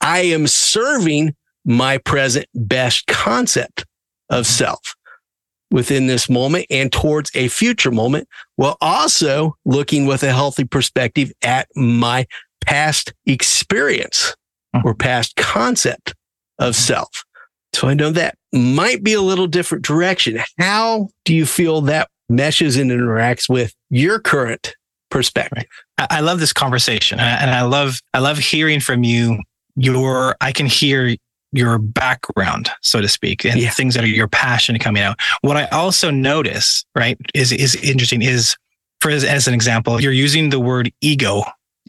[0.01, 3.85] I am serving my present best concept
[4.31, 4.95] of self
[5.71, 11.33] within this moment and towards a future moment while also looking with a healthy perspective
[11.43, 12.27] at my
[12.65, 14.35] past experience
[14.75, 14.81] hmm.
[14.85, 16.15] or past concept
[16.59, 16.81] of hmm.
[16.81, 17.25] self.
[17.75, 20.41] So I know that might be a little different direction.
[20.59, 24.75] How do you feel that meshes and interacts with your current
[25.11, 25.65] perspective?
[25.99, 29.39] I love this conversation and I love, I love hearing from you.
[29.81, 31.15] Your, I can hear
[31.53, 33.71] your background, so to speak, and yeah.
[33.71, 35.19] things that are your passion coming out.
[35.41, 38.57] What I also notice, right, is, is interesting is
[39.01, 41.43] for as, as an example, you're using the word ego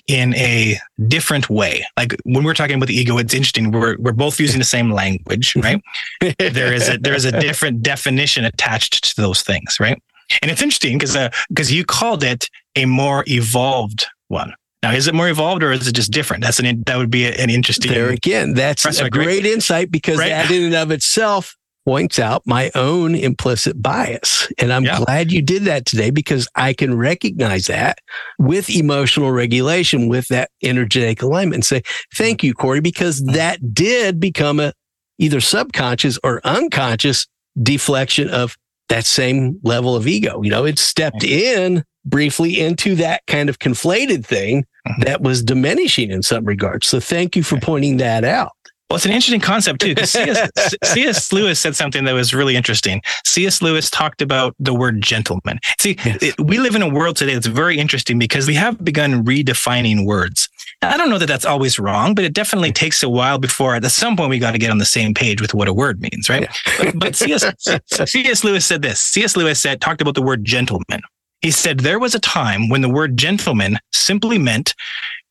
[0.08, 1.86] in a different way.
[1.98, 3.72] Like when we're talking about the ego, it's interesting.
[3.72, 5.82] We're we're both using the same language, right?
[6.39, 10.02] there is a there is a different definition attached to those things, right?
[10.41, 11.17] And it's interesting because
[11.50, 14.54] because uh, you called it a more evolved one.
[14.81, 16.43] Now, is it more evolved or is it just different?
[16.43, 17.91] That's an that would be an interesting.
[17.91, 20.29] There again, that's a great insight because right?
[20.29, 24.51] that in and of itself points out my own implicit bias.
[24.59, 24.99] And I'm yeah.
[24.99, 27.97] glad you did that today because I can recognize that
[28.37, 31.81] with emotional regulation, with that energetic alignment and say,
[32.15, 34.73] thank you, Corey, because that did become a
[35.17, 37.27] either subconscious or unconscious
[37.61, 38.55] deflection of
[38.89, 40.41] that same level of ego.
[40.43, 45.01] You know, it stepped in briefly into that kind of conflated thing mm-hmm.
[45.03, 46.88] that was diminishing in some regards.
[46.88, 48.51] So thank you for pointing that out.
[48.89, 50.09] Well, it's an interesting concept too, because
[50.83, 51.31] C.S.
[51.33, 53.03] Lewis said something that was really interesting.
[53.23, 53.62] C.S.
[53.62, 55.59] Lewis talked about the word gentleman.
[55.79, 56.17] See, yes.
[56.23, 60.07] it, we live in a world today that's very interesting because we have begun redefining
[60.07, 60.49] words.
[60.81, 63.85] I don't know that that's always wrong, but it definitely takes a while before at
[63.91, 66.27] some point we got to get on the same page with what a word means,
[66.27, 66.41] right?
[66.41, 66.73] Yeah.
[66.79, 67.45] but, but C.S.
[68.09, 68.43] C.S.
[68.43, 68.99] Lewis said this.
[68.99, 69.38] C.S.
[69.38, 71.01] Lewis said, talked about the word gentleman.
[71.41, 74.75] He said, there was a time when the word gentleman simply meant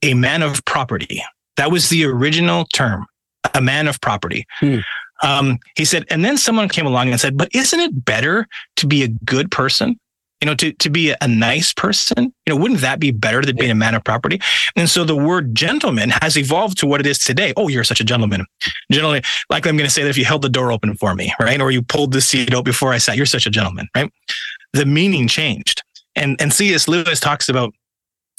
[0.03, 1.23] a man of property.
[1.57, 3.07] That was the original term
[3.55, 4.47] a man of property.
[4.61, 4.79] Hmm.
[5.23, 8.87] Um, he said, and then someone came along and said, but isn't it better to
[8.87, 9.99] be a good person?
[10.40, 13.57] You know, to, to be a nice person, you know, wouldn't that be better than
[13.57, 14.40] being a man of property?
[14.77, 17.53] And so the word gentleman has evolved to what it is today.
[17.57, 18.47] Oh, you're such a gentleman.
[18.92, 21.35] Generally, like I'm going to say that if you held the door open for me,
[21.40, 21.61] right?
[21.61, 24.12] Or you pulled the seat out before I sat, you're such a gentleman, right?
[24.75, 25.83] The meaning changed.
[26.18, 26.88] And, and C.S.
[26.88, 27.72] Lewis talks about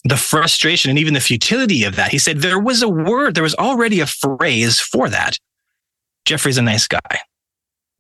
[0.03, 2.11] the frustration and even the futility of that.
[2.11, 5.37] He said there was a word, there was already a phrase for that.
[6.25, 7.19] Jeffrey's a nice guy.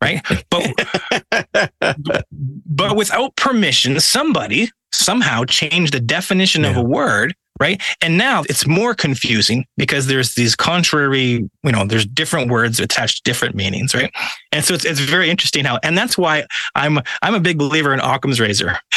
[0.01, 0.21] Right.
[0.49, 1.73] But,
[2.65, 6.71] but without permission, somebody somehow changed the definition yeah.
[6.71, 7.81] of a word right?
[8.01, 13.17] And now it's more confusing because there's these contrary, you know, there's different words attached
[13.17, 14.11] to different meanings, right?
[14.51, 16.45] And so it's it's very interesting how, and that's why
[16.75, 18.77] I'm I'm a big believer in Occam's razor.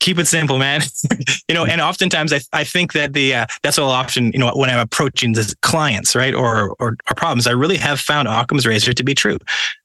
[0.00, 0.82] Keep it simple, man.
[1.48, 4.50] you know, and oftentimes I, I think that the uh, that's all often you know
[4.54, 8.66] when I'm approaching the clients, right, or, or or problems, I really have found Occam's
[8.66, 9.38] razor to be true.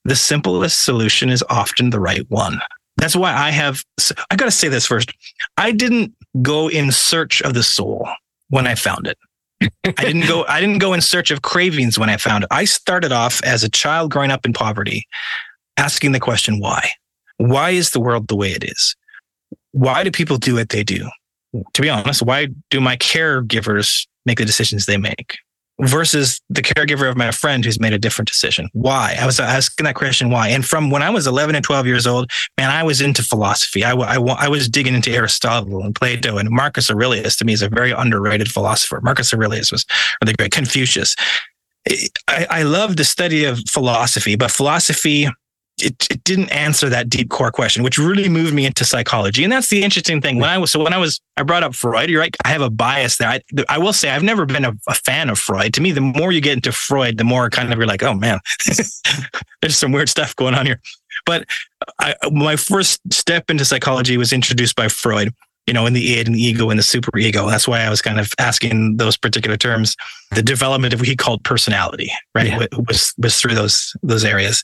[0.06, 2.60] The simplest solution is often the right one.
[2.98, 3.84] That's why I have,
[4.32, 5.14] I got to say this first.
[5.56, 8.08] I didn't go in search of the soul
[8.50, 9.18] when I found it.
[9.62, 12.48] I didn't go, I didn't go in search of cravings when I found it.
[12.52, 15.06] I started off as a child growing up in poverty,
[15.78, 16.92] asking the question, why?
[17.38, 18.96] Why is the world the way it is?
[19.72, 21.10] Why do people do what they do?
[21.74, 25.38] To be honest, why do my caregivers make the decisions they make?
[25.82, 28.70] Versus the caregiver of my friend who's made a different decision.
[28.74, 29.16] Why?
[29.20, 30.50] I was asking that question, why?
[30.50, 33.84] And from when I was 11 and 12 years old, man, I was into philosophy.
[33.84, 37.62] I, I, I was digging into Aristotle and Plato and Marcus Aurelius to me is
[37.62, 39.00] a very underrated philosopher.
[39.02, 39.86] Marcus Aurelius was
[40.24, 40.52] really great.
[40.52, 41.16] Confucius.
[42.28, 45.30] I, I love the study of philosophy, but philosophy
[45.80, 49.44] it, it didn't answer that deep core question, which really moved me into psychology.
[49.44, 50.40] And that's the interesting thing.
[50.40, 52.36] When I was, so when I was, I brought up Freud, you're right.
[52.44, 53.30] I have a bias there.
[53.30, 55.74] I, I will say I've never been a, a, fan of Freud.
[55.76, 58.16] To me, the more you get into Freud, the more kind of you're like, oh
[58.16, 58.40] man,
[59.62, 60.82] there's some weird stuff going on here.
[61.26, 61.46] But
[62.00, 65.34] I, my first step into psychology was introduced by Freud
[65.68, 67.48] you know, in the id and the ego and the super ego.
[67.48, 69.98] That's why I was kind of asking those particular terms.
[70.32, 72.66] The development of what he called personality, right, yeah.
[72.88, 74.64] was was through those those areas.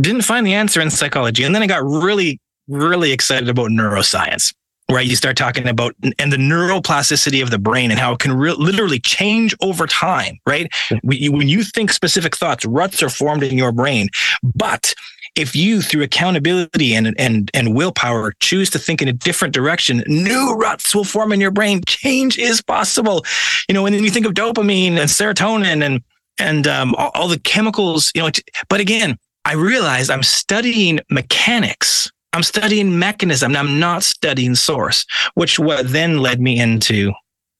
[0.00, 4.52] Didn't find the answer in psychology, and then I got really really excited about neuroscience.
[4.88, 8.32] Right, you start talking about and the neuroplasticity of the brain and how it can
[8.32, 10.38] re- literally change over time.
[10.46, 14.08] Right, when you think specific thoughts, ruts are formed in your brain,
[14.42, 14.94] but
[15.36, 20.02] if you through accountability and and and willpower choose to think in a different direction
[20.06, 23.24] new ruts will form in your brain change is possible
[23.68, 26.02] you know and then you think of dopamine and serotonin and
[26.38, 28.30] and um, all, all the chemicals you know
[28.68, 35.58] but again i realized i'm studying mechanics i'm studying mechanism i'm not studying source which
[35.58, 37.12] what then led me into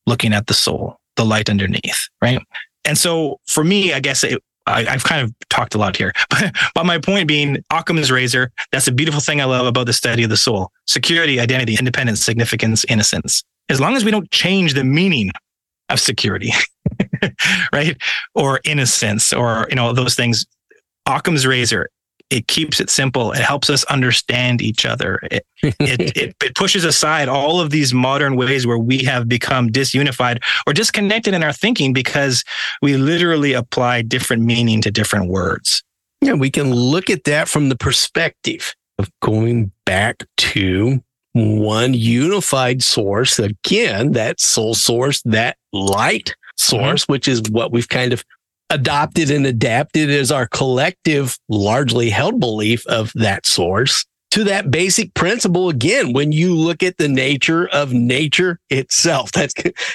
[0.06, 2.40] looking at the soul the light underneath right
[2.84, 6.12] and so for me i guess it, I, have kind of talked a lot here,
[6.30, 8.50] but, but my point being Occam's razor.
[8.72, 12.24] That's a beautiful thing I love about the study of the soul: security, identity, independence,
[12.24, 13.42] significance, innocence.
[13.68, 15.30] As long as we don't change the meaning
[15.88, 16.52] of security,
[17.72, 17.96] right,
[18.34, 20.44] or innocence, or you know those things,
[21.06, 21.88] Occam's razor
[22.30, 23.32] it keeps it simple.
[23.32, 25.20] It helps us understand each other.
[25.30, 29.70] It, it, it, it, pushes aside all of these modern ways where we have become
[29.70, 32.44] disunified or disconnected in our thinking because
[32.82, 35.82] we literally apply different meaning to different words.
[36.20, 41.02] Yeah, we can look at that from the perspective of going back to
[41.34, 43.38] one unified source.
[43.38, 47.12] Again, that soul source, that light source, mm-hmm.
[47.12, 48.24] which is what we've kind of
[48.70, 55.14] adopted and adapted as our collective, largely held belief of that source to that basic
[55.14, 55.68] principle.
[55.68, 59.54] Again, when you look at the nature of nature itself, that's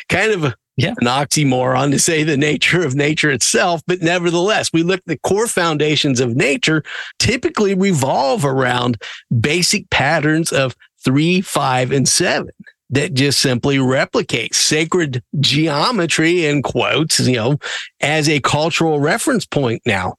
[0.10, 0.94] kind of a, yeah.
[1.00, 3.82] an oxymoron to say the nature of nature itself.
[3.88, 6.84] But nevertheless, we look at the core foundations of nature
[7.20, 9.02] typically revolve around
[9.40, 12.52] basic patterns of three, five, and seven
[12.92, 17.58] that just simply replicate sacred geometry in quotes, you know,
[18.02, 20.16] as a cultural reference point now,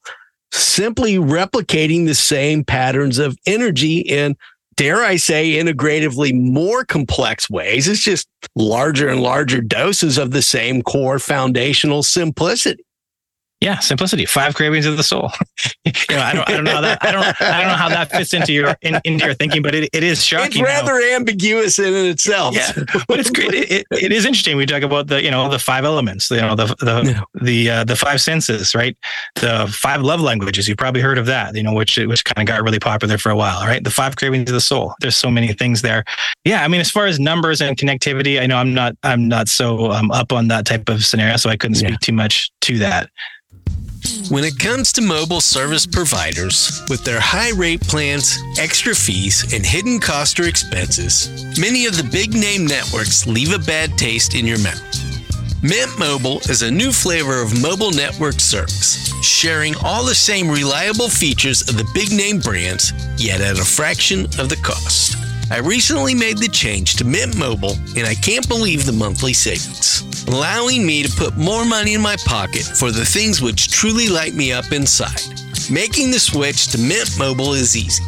[0.51, 4.37] simply replicating the same patterns of energy in,
[4.77, 7.89] dare I say, integratively more complex ways.
[7.89, 12.85] It's just larger and larger doses of the same core foundational simplicity.
[13.63, 14.27] Yeah, simplicity.
[14.27, 15.31] Five cravings of the soul.
[15.85, 17.89] you know, I don't, I don't know how that, I don't, I don't know how
[17.89, 20.63] that fits into your in, into your thinking, but it, it is shocking.
[20.63, 22.55] It's rather how, ambiguous in itself.
[22.55, 22.73] Yeah,
[23.09, 23.55] but it's great.
[23.55, 24.57] It, it, it is interesting.
[24.57, 26.31] We talk about the, you know, the five elements.
[26.31, 28.97] You know, the the the uh, the five senses, right?
[29.37, 30.69] The five love languages.
[30.69, 31.55] You've probably heard of that.
[31.55, 33.83] You know, which which kind of got really popular for a while, right?
[33.83, 34.95] The five cravings of the soul.
[35.01, 36.05] There's so many things there.
[36.45, 39.49] Yeah, I mean, as far as numbers and connectivity, I know I'm not I'm not
[39.49, 41.97] so um, up on that type of scenario, so I couldn't speak yeah.
[42.01, 43.11] too much to that.
[44.31, 49.65] When it comes to mobile service providers, with their high rate plans, extra fees, and
[49.65, 54.47] hidden cost or expenses, many of the big name networks leave a bad taste in
[54.47, 54.83] your mouth.
[55.63, 61.09] Mint Mobile is a new flavor of mobile network service, sharing all the same reliable
[61.09, 65.17] features of the big name brands, yet at a fraction of the cost.
[65.51, 70.03] I recently made the change to Mint Mobile, and I can't believe the monthly savings
[70.29, 74.35] allowing me to put more money in my pocket for the things which truly light
[74.35, 75.21] me up inside.
[75.71, 78.05] Making the switch to Mint Mobile is easy.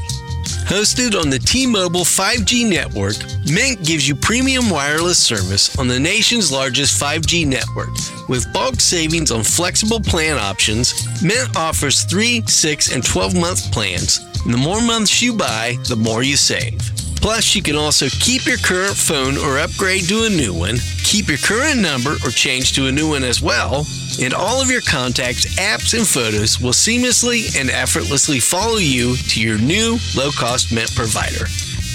[0.66, 3.16] Hosted on the T Mobile 5G network,
[3.52, 7.90] Mint gives you premium wireless service on the nation's largest 5G network.
[8.28, 14.20] With bulk savings on flexible plan options, Mint offers 3, 6, and 12 month plans.
[14.44, 16.80] And the more months you buy, the more you save.
[17.24, 21.26] Plus, you can also keep your current phone or upgrade to a new one, keep
[21.26, 23.86] your current number or change to a new one as well,
[24.20, 29.40] and all of your contacts, apps, and photos will seamlessly and effortlessly follow you to
[29.40, 31.46] your new low cost Mint provider.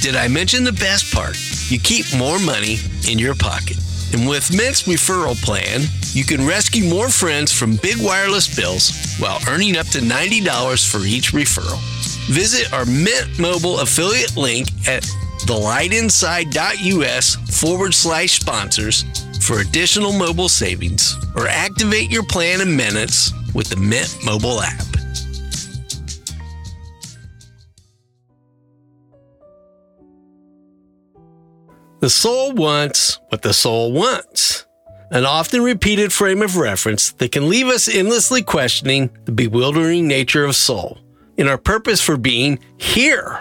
[0.01, 1.37] Did I mention the best part?
[1.69, 3.77] You keep more money in your pocket.
[4.13, 9.37] And with Mint's referral plan, you can rescue more friends from big wireless bills while
[9.47, 11.77] earning up to $90 for each referral.
[12.29, 15.01] Visit our Mint Mobile affiliate link at
[15.47, 19.03] thelightinside.us forward slash sponsors
[19.41, 24.85] for additional mobile savings or activate your plan in minutes with the Mint mobile app.
[31.99, 34.67] The soul wants what the soul wants.
[35.09, 40.45] An often repeated frame of reference that can leave us endlessly questioning the bewildering nature
[40.45, 40.99] of soul
[41.39, 43.39] in our purpose for being here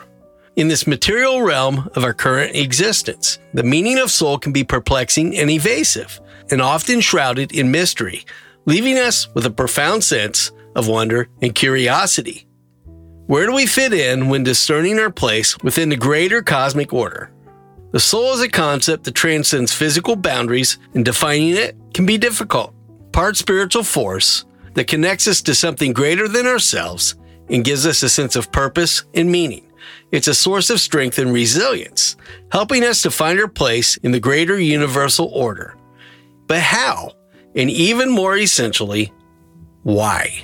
[0.54, 3.40] in this material realm of our current existence.
[3.54, 8.24] The meaning of soul can be perplexing and evasive, and often shrouded in mystery,
[8.66, 12.46] leaving us with a profound sense of wonder and curiosity.
[13.26, 17.32] Where do we fit in when discerning our place within the greater cosmic order?
[17.90, 22.74] The soul is a concept that transcends physical boundaries, and defining it can be difficult.
[23.10, 27.16] Part spiritual force that connects us to something greater than ourselves
[27.50, 29.64] and gives us a sense of purpose and meaning.
[30.10, 32.16] It's a source of strength and resilience,
[32.50, 35.76] helping us to find our place in the greater universal order.
[36.46, 37.12] But how?
[37.54, 39.12] And even more essentially,
[39.82, 40.42] why?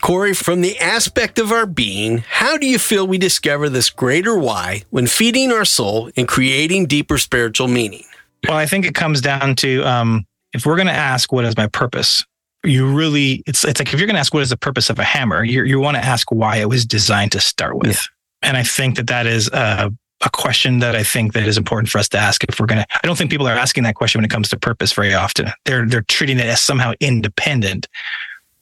[0.00, 4.36] Corey, from the aspect of our being, how do you feel we discover this greater
[4.36, 8.04] why when feeding our soul and creating deeper spiritual meaning?
[8.46, 11.56] Well, I think it comes down to um, if we're going to ask, what is
[11.56, 12.24] my purpose?
[12.66, 14.98] You really it's it's like if you're going to ask what is the purpose of
[14.98, 17.96] a hammer, you you want to ask why it was designed to start with.
[18.42, 18.48] Yeah.
[18.48, 19.92] And I think that that is a,
[20.24, 22.82] a question that I think that is important for us to ask if we're going
[22.82, 22.86] to.
[22.90, 25.48] I don't think people are asking that question when it comes to purpose very often.
[25.64, 27.88] They're they're treating it as somehow independent.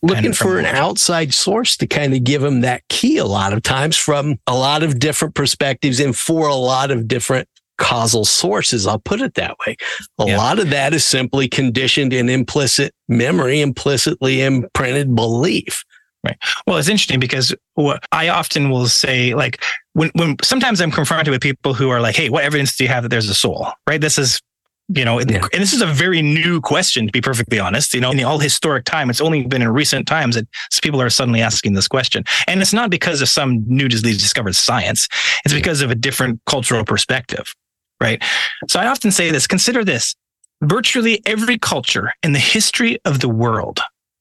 [0.03, 3.63] Looking for an outside source to kind of give them that key a lot of
[3.63, 7.49] times from a lot of different perspectives and for a lot of different
[7.85, 8.87] causal sources.
[8.87, 9.77] I'll put it that way.
[10.19, 10.39] A yeah.
[10.39, 15.85] lot of that is simply conditioned in implicit memory, implicitly imprinted belief.
[16.25, 16.39] Right.
[16.67, 19.63] Well, it's interesting because what I often will say, like
[19.93, 22.89] when, when sometimes I'm confronted with people who are like, Hey, what evidence do you
[22.89, 23.69] have that there's a soul?
[23.87, 24.01] Right.
[24.01, 24.41] This is,
[24.89, 25.47] you know, yeah.
[25.53, 27.93] and this is a very new question to be perfectly honest.
[27.93, 30.49] You know, in the all historic time, it's only been in recent times that
[30.83, 32.25] people are suddenly asking this question.
[32.47, 35.07] And it's not because of some newly discovered science.
[35.45, 37.55] It's because of a different cultural perspective.
[38.01, 38.23] Right.
[38.69, 40.15] So I often say this, consider this.
[40.63, 43.81] Virtually every culture in the history of the world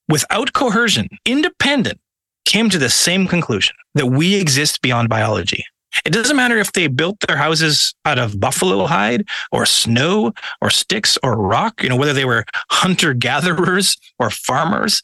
[0.09, 1.99] without coercion, independent,
[2.45, 5.63] came to the same conclusion that we exist beyond biology.
[6.05, 10.69] It doesn't matter if they built their houses out of buffalo hide or snow or
[10.69, 15.01] sticks or rock, you know, whether they were hunter gatherers or farmers,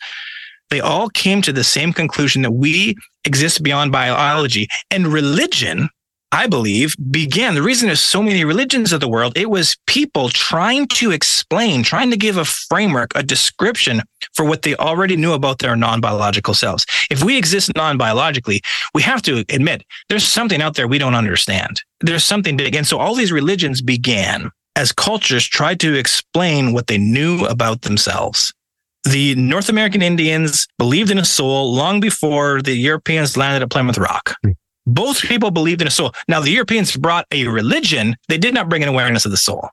[0.70, 5.90] they all came to the same conclusion that we exist beyond biology and religion
[6.32, 7.56] I believe, began.
[7.56, 11.82] The reason there's so many religions of the world, it was people trying to explain,
[11.82, 14.04] trying to give a framework, a description
[14.34, 16.86] for what they already knew about their non-biological selves.
[17.10, 18.62] If we exist non-biologically,
[18.94, 21.82] we have to admit there's something out there we don't understand.
[22.02, 22.76] There's something big.
[22.76, 27.82] And so all these religions began as cultures tried to explain what they knew about
[27.82, 28.54] themselves.
[29.04, 33.98] The North American Indians believed in a soul long before the Europeans landed at Plymouth
[33.98, 34.36] Rock.
[34.94, 36.14] Both people believed in a soul.
[36.28, 38.16] Now, the Europeans brought a religion.
[38.28, 39.70] They did not bring an awareness of the soul.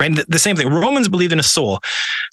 [0.00, 0.14] Right.
[0.14, 0.68] The, the same thing.
[0.68, 1.80] Romans believed in a soul.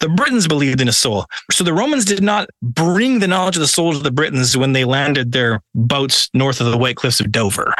[0.01, 1.26] The Britons believed in a soul.
[1.49, 4.74] So the Romans did not bring the knowledge of the soul to the Britons when
[4.74, 7.74] they landed their boats north of the White Cliffs of Dover.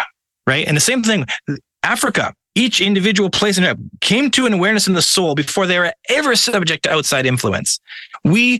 [0.48, 0.66] Right.
[0.66, 1.26] And the same thing,
[1.84, 5.80] Africa, each individual place in it came to an awareness in the soul before they
[5.80, 7.80] were ever subject to outside influence.
[8.24, 8.60] We,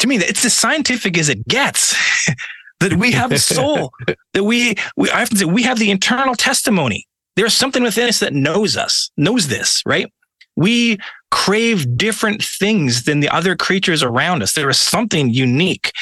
[0.00, 1.96] to me, it's as scientific as it gets.
[2.80, 3.92] that we have a soul,
[4.34, 7.06] that we, we, I have to say we have the internal testimony.
[7.36, 10.12] There's something within us that knows us, knows this, right?
[10.56, 10.98] We
[11.30, 14.54] crave different things than the other creatures around us.
[14.54, 15.92] There is something unique.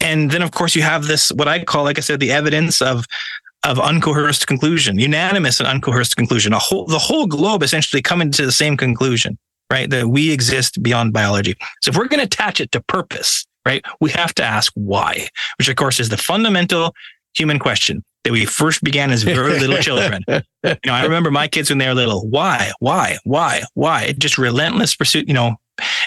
[0.00, 2.82] And then, of course, you have this, what I call, like I said, the evidence
[2.82, 3.06] of,
[3.64, 6.52] of uncoerced conclusion, unanimous and uncoerced conclusion.
[6.52, 9.38] A whole, the whole globe essentially coming to the same conclusion,
[9.70, 9.88] right?
[9.88, 11.54] That we exist beyond biology.
[11.80, 13.84] So if we're going to attach it to purpose, right?
[14.00, 16.94] We have to ask why, which of course is the fundamental
[17.34, 20.22] human question that we first began as very little children.
[20.28, 20.42] You
[20.86, 22.28] know, I remember my kids when they were little.
[22.28, 22.70] Why?
[22.78, 23.18] Why?
[23.24, 23.62] Why?
[23.74, 24.12] Why?
[24.12, 25.26] Just relentless pursuit.
[25.26, 25.56] You know,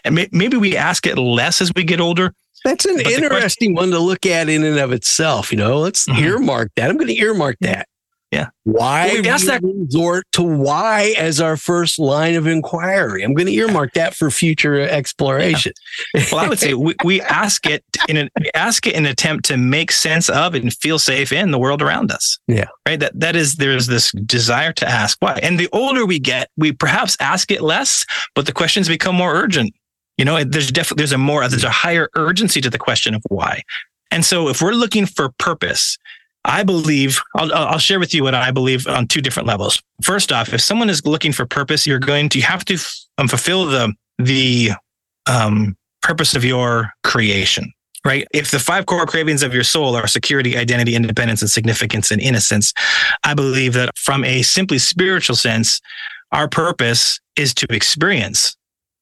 [0.04, 2.34] and may, maybe we ask it less as we get older.
[2.64, 5.52] That's an interesting question, one to look at in and of itself.
[5.52, 6.24] You know, let's mm-hmm.
[6.24, 6.90] earmark that.
[6.90, 7.88] I'm going to earmark that.
[8.36, 8.50] Yeah.
[8.66, 13.24] Why well, we that resort to why as our first line of inquiry?
[13.24, 15.72] I'm going to earmark that for future exploration.
[16.14, 16.26] Yeah.
[16.34, 19.46] Well, I would say we, we ask it in an ask it in an attempt
[19.46, 22.38] to make sense of and feel safe in the world around us.
[22.48, 22.68] Yeah.
[22.86, 23.00] Right.
[23.00, 25.40] That that is there's this desire to ask why.
[25.42, 29.34] And the older we get, we perhaps ask it less, but the questions become more
[29.34, 29.74] urgent.
[30.18, 33.24] You know, there's definitely there's a more there's a higher urgency to the question of
[33.30, 33.64] why.
[34.12, 35.98] And so if we're looking for purpose,
[36.46, 39.82] I believe I'll, I'll share with you what I believe on two different levels.
[40.04, 42.78] First off, if someone is looking for purpose, you're going to have to
[43.18, 44.72] um, fulfill the the
[45.26, 47.72] um, purpose of your creation.
[48.06, 48.28] Right.
[48.32, 52.22] If the five core cravings of your soul are security, identity, independence, and significance and
[52.22, 52.72] innocence,
[53.24, 55.82] I believe that from a simply spiritual sense,
[56.32, 58.56] our purpose is to experience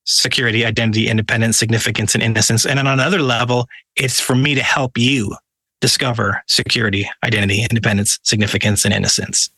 [0.05, 2.65] security, identity, independence, significance, and innocence.
[2.65, 3.67] And on another level,
[3.97, 5.35] it's for me to help you
[5.83, 9.49] discover security, identity, independence, significance, and innocence.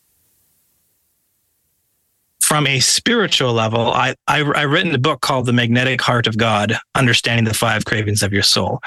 [2.42, 6.36] From a spiritual level, I, I, I written a book called The Magnetic Heart of
[6.36, 8.82] God, Understanding the Five Cravings of Your Soul.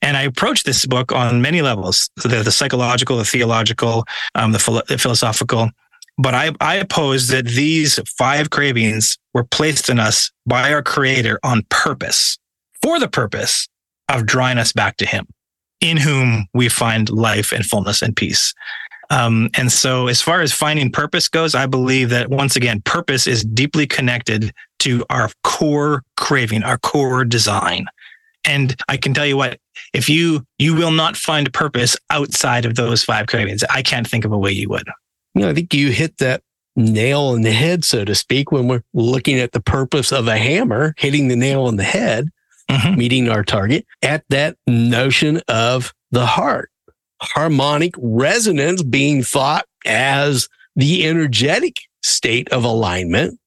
[0.00, 4.58] And I approached this book on many levels, the, the psychological, the theological, um, the,
[4.58, 5.68] philo- the philosophical.
[6.16, 11.38] But I, I oppose that these five cravings were placed in us by our creator
[11.42, 12.38] on purpose,
[12.80, 13.68] for the purpose
[14.08, 15.26] of drawing us back to him
[15.80, 18.54] in whom we find life and fullness and peace.
[19.10, 23.26] Um, and so, as far as finding purpose goes, I believe that once again, purpose
[23.26, 27.86] is deeply connected to our core craving, our core design.
[28.44, 29.58] And I can tell you what,
[29.94, 33.64] if you, you will not find purpose outside of those five cravings.
[33.70, 34.86] I can't think of a way you would.
[35.34, 36.42] You know, I think you hit that
[36.76, 40.36] nail in the head, so to speak, when we're looking at the purpose of a
[40.36, 42.28] hammer hitting the nail on the head
[42.68, 42.98] mm-hmm.
[42.98, 46.70] meeting our target at that notion of the heart.
[47.20, 53.38] Harmonic resonance being thought as the energetic state of alignment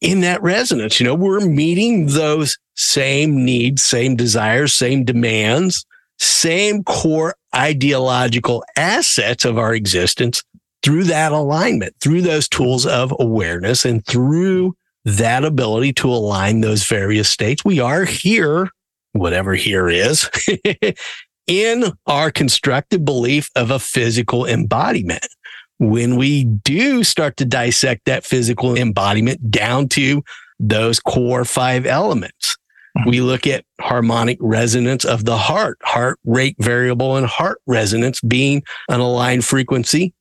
[0.00, 0.98] in that resonance.
[0.98, 5.86] You know, we're meeting those same needs, same desires, same demands,
[6.18, 10.42] same core ideological assets of our existence
[10.82, 16.84] through that alignment, through those tools of awareness and through that ability to align those
[16.84, 17.64] various states.
[17.64, 18.68] We are here,
[19.12, 20.30] whatever here is,
[21.46, 25.26] in our constructive belief of a physical embodiment.
[25.78, 30.22] When we do start to dissect that physical embodiment down to
[30.60, 32.56] those core five elements,
[32.96, 33.10] mm-hmm.
[33.10, 38.62] we look at harmonic resonance of the heart, heart rate variable and heart resonance being
[38.88, 40.14] an aligned frequency.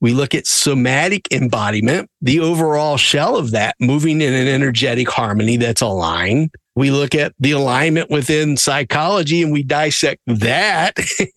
[0.00, 5.56] We look at somatic embodiment, the overall shell of that moving in an energetic harmony
[5.56, 6.50] that's aligned.
[6.76, 10.96] We look at the alignment within psychology and we dissect that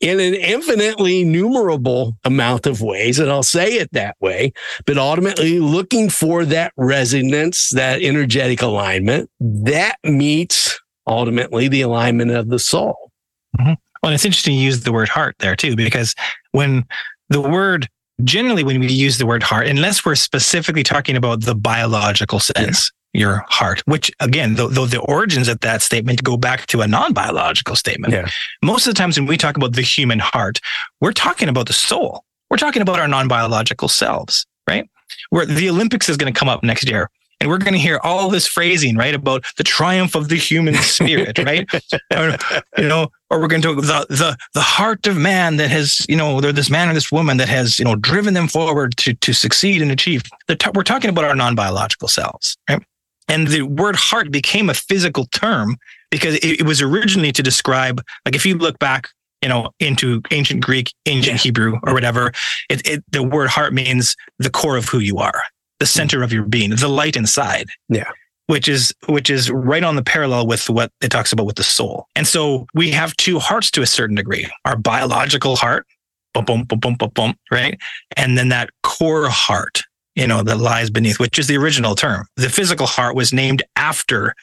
[0.00, 3.20] in an infinitely numerable amount of ways.
[3.20, 4.52] And I'll say it that way,
[4.84, 12.48] but ultimately looking for that resonance, that energetic alignment that meets ultimately the alignment of
[12.48, 13.12] the soul.
[13.58, 13.74] Mm-hmm.
[14.02, 16.16] Well, it's interesting you use the word heart there too, because
[16.50, 16.84] when
[17.32, 17.88] the word
[18.24, 22.90] generally when we use the word heart, unless we're specifically talking about the biological sense,
[23.12, 23.20] yeah.
[23.20, 26.88] your heart, which again, though, though, the origins of that statement go back to a
[26.88, 28.12] non-biological statement.
[28.12, 28.28] Yeah.
[28.62, 30.60] Most of the times when we talk about the human heart,
[31.00, 32.24] we're talking about the soul.
[32.50, 34.88] We're talking about our non-biological selves, right?
[35.30, 37.08] Where the Olympics is going to come up next year
[37.42, 40.76] and we're going to hear all this phrasing, right, about the triumph of the human
[40.76, 41.68] spirit, right?
[42.78, 46.16] you know, or we're going to the the the heart of man that has, you
[46.16, 49.32] know, this man or this woman that has, you know, driven them forward to to
[49.32, 50.22] succeed and achieve.
[50.48, 52.82] T- we're talking about our non biological selves, right?
[53.28, 55.78] And the word heart became a physical term
[56.10, 59.08] because it, it was originally to describe, like, if you look back
[59.40, 61.42] you know, into ancient Greek, ancient yeah.
[61.42, 62.30] Hebrew, or whatever.
[62.70, 65.42] It, it, the word heart means the core of who you are
[65.80, 65.88] the hmm.
[65.88, 67.66] center of your being, the light inside.
[67.88, 68.08] Yeah.
[68.48, 71.62] Which is which is right on the parallel with what it talks about with the
[71.62, 72.06] soul.
[72.16, 74.50] And so we have two hearts to a certain degree.
[74.64, 75.86] Our biological heart,
[76.34, 77.78] boom, boom, boom, boom, boom, boom, right?
[78.16, 79.82] And then that core heart,
[80.16, 82.26] you know, that lies beneath, which is the original term.
[82.36, 84.34] The physical heart was named after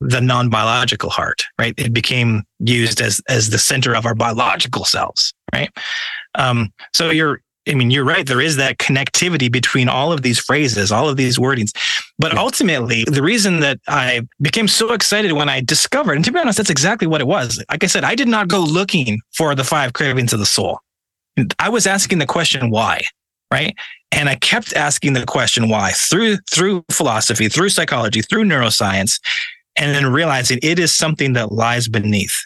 [0.00, 1.74] the non-biological heart, right?
[1.76, 5.70] It became used as as the center of our biological selves, right?
[6.36, 8.26] Um, so you're I mean, you're right.
[8.26, 11.72] There is that connectivity between all of these phrases, all of these wordings.
[12.18, 12.40] But yeah.
[12.40, 16.58] ultimately, the reason that I became so excited when I discovered, and to be honest,
[16.58, 17.62] that's exactly what it was.
[17.70, 20.80] Like I said, I did not go looking for the five cravings of the soul.
[21.58, 23.02] I was asking the question, why?
[23.50, 23.76] Right.
[24.12, 29.20] And I kept asking the question why through through philosophy, through psychology, through neuroscience,
[29.76, 32.36] and then realizing it is something that lies beneath.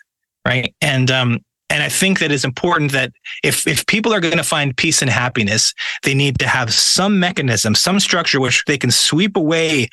[0.46, 0.74] Right.
[0.80, 1.40] And um,
[1.72, 3.12] and I think that it's important that
[3.42, 7.18] if, if people are going to find peace and happiness, they need to have some
[7.18, 9.88] mechanism, some structure which they can sweep away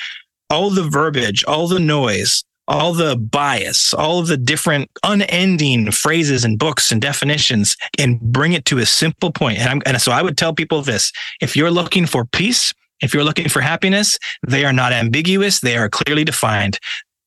[0.50, 6.44] all the verbiage, all the noise, all the bias, all of the different unending phrases
[6.44, 9.58] and books and definitions and bring it to a simple point.
[9.60, 13.24] And, and so I would tell people this, if you're looking for peace, if you're
[13.24, 15.62] looking for happiness, they are not ambiguous.
[15.62, 16.78] They are clearly defined.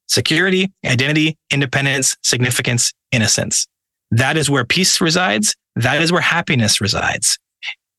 [0.09, 3.66] Security, identity, independence, significance, innocence.
[4.13, 5.57] That is where peace resides.
[5.75, 7.39] That is where happiness resides.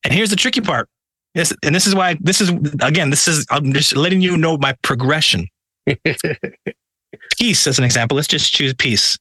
[0.04, 0.88] And here's the tricky part.
[1.34, 2.50] This, and this is why this is
[2.80, 5.48] again, this is I'm just letting you know my progression.
[7.36, 9.18] peace, as an example, let's just choose peace.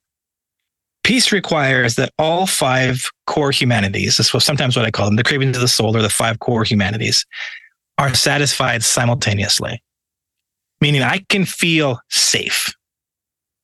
[1.04, 5.24] Peace requires that all five core humanities, this was sometimes what I call them, the
[5.24, 7.26] cravings of the soul or the five core humanities,
[7.98, 9.82] are satisfied simultaneously.
[10.80, 12.74] Meaning I can feel safe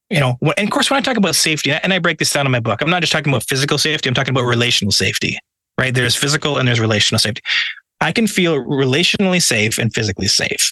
[0.10, 2.46] you know, and of course, when I talk about safety, and I break this down
[2.46, 5.38] in my book, I'm not just talking about physical safety, I'm talking about relational safety,
[5.78, 5.94] right?
[5.94, 7.42] There's physical and there's relational safety.
[8.02, 10.72] I can feel relationally safe and physically safe.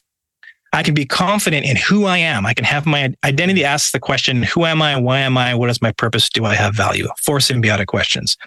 [0.74, 2.46] I can be confident in who I am.
[2.46, 4.98] I can have my identity ask the question, who am I?
[5.00, 5.56] Why am I?
[5.56, 6.30] What is my purpose?
[6.30, 7.08] Do I have value?
[7.24, 8.38] Four symbiotic questions.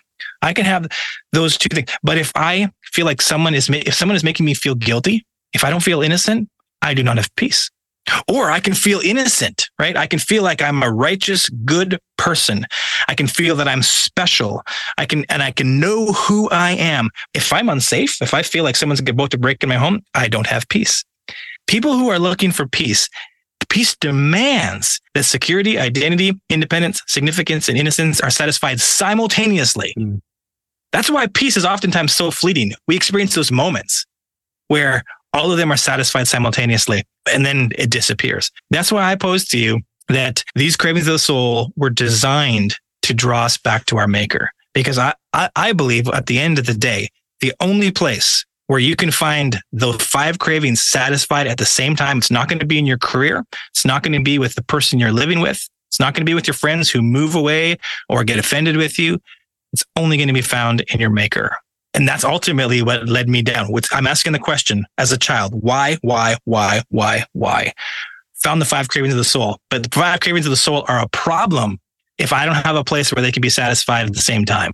[0.42, 0.86] I can have
[1.32, 1.90] those two things.
[2.02, 5.24] But if I feel like someone is, if someone is making me feel guilty,
[5.54, 6.48] if I don't feel innocent,
[6.82, 7.70] I do not have peace.
[8.28, 9.96] Or I can feel innocent, right?
[9.96, 12.66] I can feel like I'm a righteous, good person.
[13.08, 14.62] I can feel that I'm special.
[14.98, 17.10] I can, and I can know who I am.
[17.34, 20.28] If I'm unsafe, if I feel like someone's about to break in my home, I
[20.28, 21.04] don't have peace.
[21.66, 23.08] People who are looking for peace,
[23.68, 29.94] peace demands that security, identity, independence, significance, and innocence are satisfied simultaneously.
[29.98, 30.20] Mm.
[30.92, 32.72] That's why peace is oftentimes so fleeting.
[32.88, 34.04] We experience those moments
[34.68, 38.50] where all of them are satisfied simultaneously and then it disappears.
[38.70, 43.14] That's why I pose to you that these cravings of the soul were designed to
[43.14, 44.50] draw us back to our maker.
[44.74, 47.08] Because I, I, I believe at the end of the day,
[47.40, 52.18] the only place where you can find those five cravings satisfied at the same time,
[52.18, 53.44] it's not going to be in your career.
[53.70, 55.68] It's not going to be with the person you're living with.
[55.88, 57.78] It's not going to be with your friends who move away
[58.08, 59.18] or get offended with you.
[59.72, 61.56] It's only going to be found in your maker.
[61.94, 63.68] And that's ultimately what led me down.
[63.92, 67.72] I'm asking the question as a child, why, why, why, why, why?
[68.42, 71.00] Found the five cravings of the soul, but the five cravings of the soul are
[71.00, 71.78] a problem
[72.16, 74.72] if I don't have a place where they can be satisfied at the same time,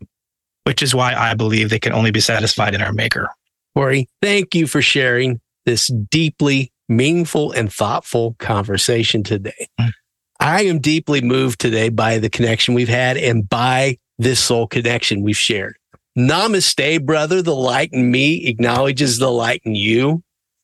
[0.65, 3.31] which is why I believe they can only be satisfied in our maker.
[3.75, 9.69] Corey, thank you for sharing this deeply meaningful and thoughtful conversation today.
[9.81, 9.93] Mm.
[10.41, 15.23] I am deeply moved today by the connection we've had and by this soul connection
[15.23, 15.77] we've shared.
[16.17, 17.43] Namaste, brother.
[17.43, 20.23] The light in me acknowledges the light in you.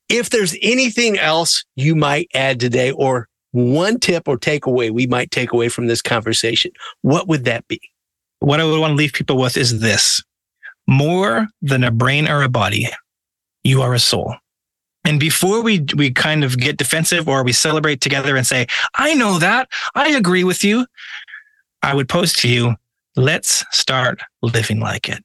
[0.09, 5.31] If there's anything else you might add today or one tip or takeaway we might
[5.31, 6.73] take away from this conversation,
[7.03, 7.81] what would that be?
[8.41, 10.23] What I would want to leave people with is this
[10.87, 12.89] more than a brain or a body,
[13.63, 14.35] you are a soul.
[15.05, 19.15] And before we, we kind of get defensive or we celebrate together and say, I
[19.15, 20.87] know that, I agree with you,
[21.83, 22.77] I would pose to you,
[23.17, 25.23] let's start living like it.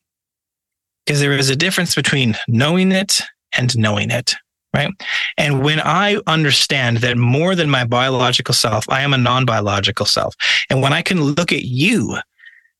[1.08, 3.22] Because there is a difference between knowing it
[3.58, 4.36] and knowing it
[4.74, 4.91] right?
[5.38, 10.05] And when I understand that more than my biological self, I am a non biological
[10.05, 10.36] self.
[10.70, 12.18] And when I can look at you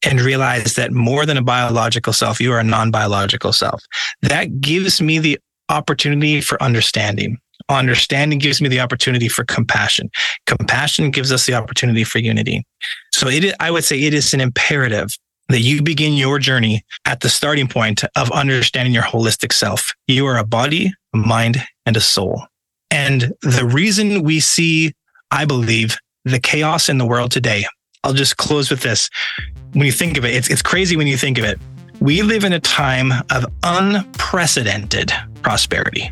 [0.06, 3.84] and realize that more than a biological self, you are a non biological self,
[4.22, 7.38] that gives me the opportunity for understanding.
[7.70, 10.10] Understanding gives me the opportunity for compassion.
[10.46, 12.64] Compassion gives us the opportunity for unity.
[13.12, 15.10] So it, I would say it is an imperative
[15.50, 19.94] that you begin your journey at the starting point of understanding your holistic self.
[20.08, 22.46] You are a body, a mind, and a soul.
[22.92, 24.94] And the reason we see,
[25.32, 27.66] I believe, the chaos in the world today,
[28.04, 29.10] I'll just close with this.
[29.74, 31.60] When you think of it, it's, it's crazy when you think of it.
[32.00, 36.12] We live in a time of unprecedented prosperity.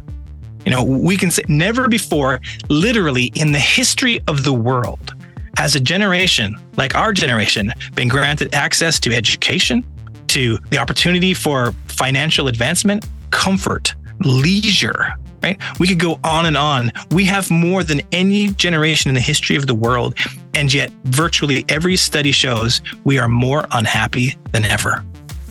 [0.66, 5.14] You know, we can say never before, literally in the history of the world,
[5.58, 9.84] has a generation like our generation been granted access to education,
[10.28, 15.60] to the opportunity for financial advancement, comfort, leisure, right?
[15.80, 16.92] We could go on and on.
[17.12, 20.16] We have more than any generation in the history of the world.
[20.54, 25.06] And yet, virtually every study shows we are more unhappy than ever.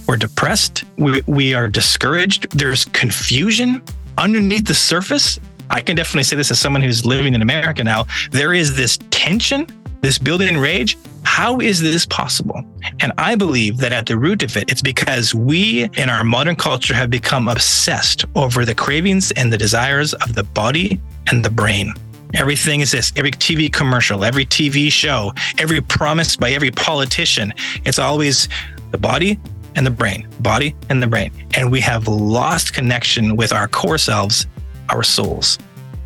[0.06, 0.84] We're depressed.
[0.96, 2.50] We, we are discouraged.
[2.56, 3.82] There's confusion
[4.18, 5.38] underneath the surface.
[5.70, 8.06] I can definitely say this as someone who's living in America now.
[8.30, 9.66] There is this tension
[10.04, 12.62] this built-in rage, how is this possible?
[13.00, 16.56] And I believe that at the root of it, it's because we in our modern
[16.56, 21.50] culture have become obsessed over the cravings and the desires of the body and the
[21.50, 21.94] brain.
[22.34, 27.54] Everything is this every TV commercial, every TV show, every promise by every politician.
[27.84, 28.48] It's always
[28.90, 29.40] the body
[29.76, 31.32] and the brain, body and the brain.
[31.56, 34.46] And we have lost connection with our core selves,
[34.88, 35.58] our souls.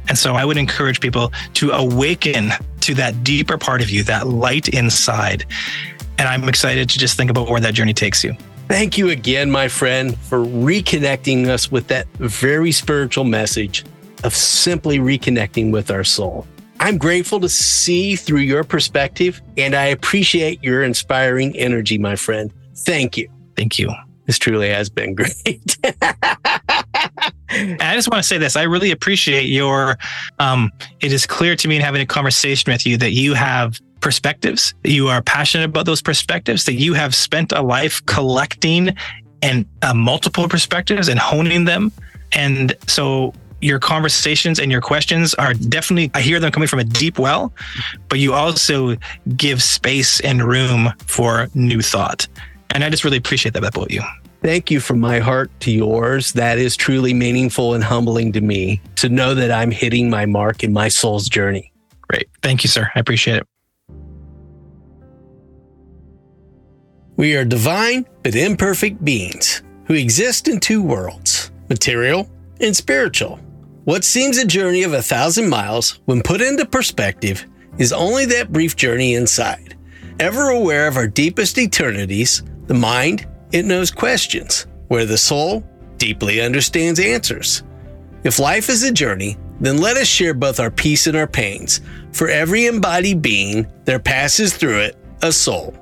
[0.09, 2.53] And so I would encourage people to awaken
[2.89, 5.45] to that deeper part of you, that light inside.
[6.17, 8.35] And I'm excited to just think about where that journey takes you.
[8.67, 13.85] Thank you again, my friend, for reconnecting us with that very spiritual message
[14.25, 16.47] of simply reconnecting with our soul.
[16.81, 22.53] I'm grateful to see through your perspective, and I appreciate your inspiring energy, my friend.
[22.75, 23.29] Thank you.
[23.55, 23.93] Thank you.
[24.27, 25.77] This truly has been great.
[27.51, 28.57] I just want to say this.
[28.57, 29.99] I really appreciate your.
[30.39, 30.71] Um,
[31.01, 34.75] it is clear to me in having a conversation with you that you have perspectives.
[34.85, 36.65] You are passionate about those perspectives.
[36.65, 38.95] That you have spent a life collecting
[39.43, 41.93] and uh, multiple perspectives and honing them.
[42.33, 46.85] And so your conversations and your questions are definitely, I hear them coming from a
[46.85, 47.53] deep well,
[48.09, 48.97] but you also
[49.37, 52.29] give space and room for new thought.
[52.71, 54.03] And I just really appreciate that about you.
[54.43, 56.33] Thank you from my heart to yours.
[56.33, 60.63] That is truly meaningful and humbling to me to know that I'm hitting my mark
[60.63, 61.73] in my soul's journey.
[62.03, 62.29] Great.
[62.43, 62.89] Thank you, sir.
[62.95, 63.47] I appreciate it.
[67.17, 72.31] We are divine but imperfect beings who exist in two worlds material
[72.61, 73.41] and spiritual.
[73.85, 77.45] What seems a journey of a thousand miles, when put into perspective,
[77.79, 79.77] is only that brief journey inside.
[80.21, 85.65] Ever aware of our deepest eternities, the mind, it knows questions, where the soul
[85.97, 87.63] deeply understands answers.
[88.25, 91.81] If life is a journey, then let us share both our peace and our pains.
[92.13, 95.75] For every embodied being, there passes through it a soul.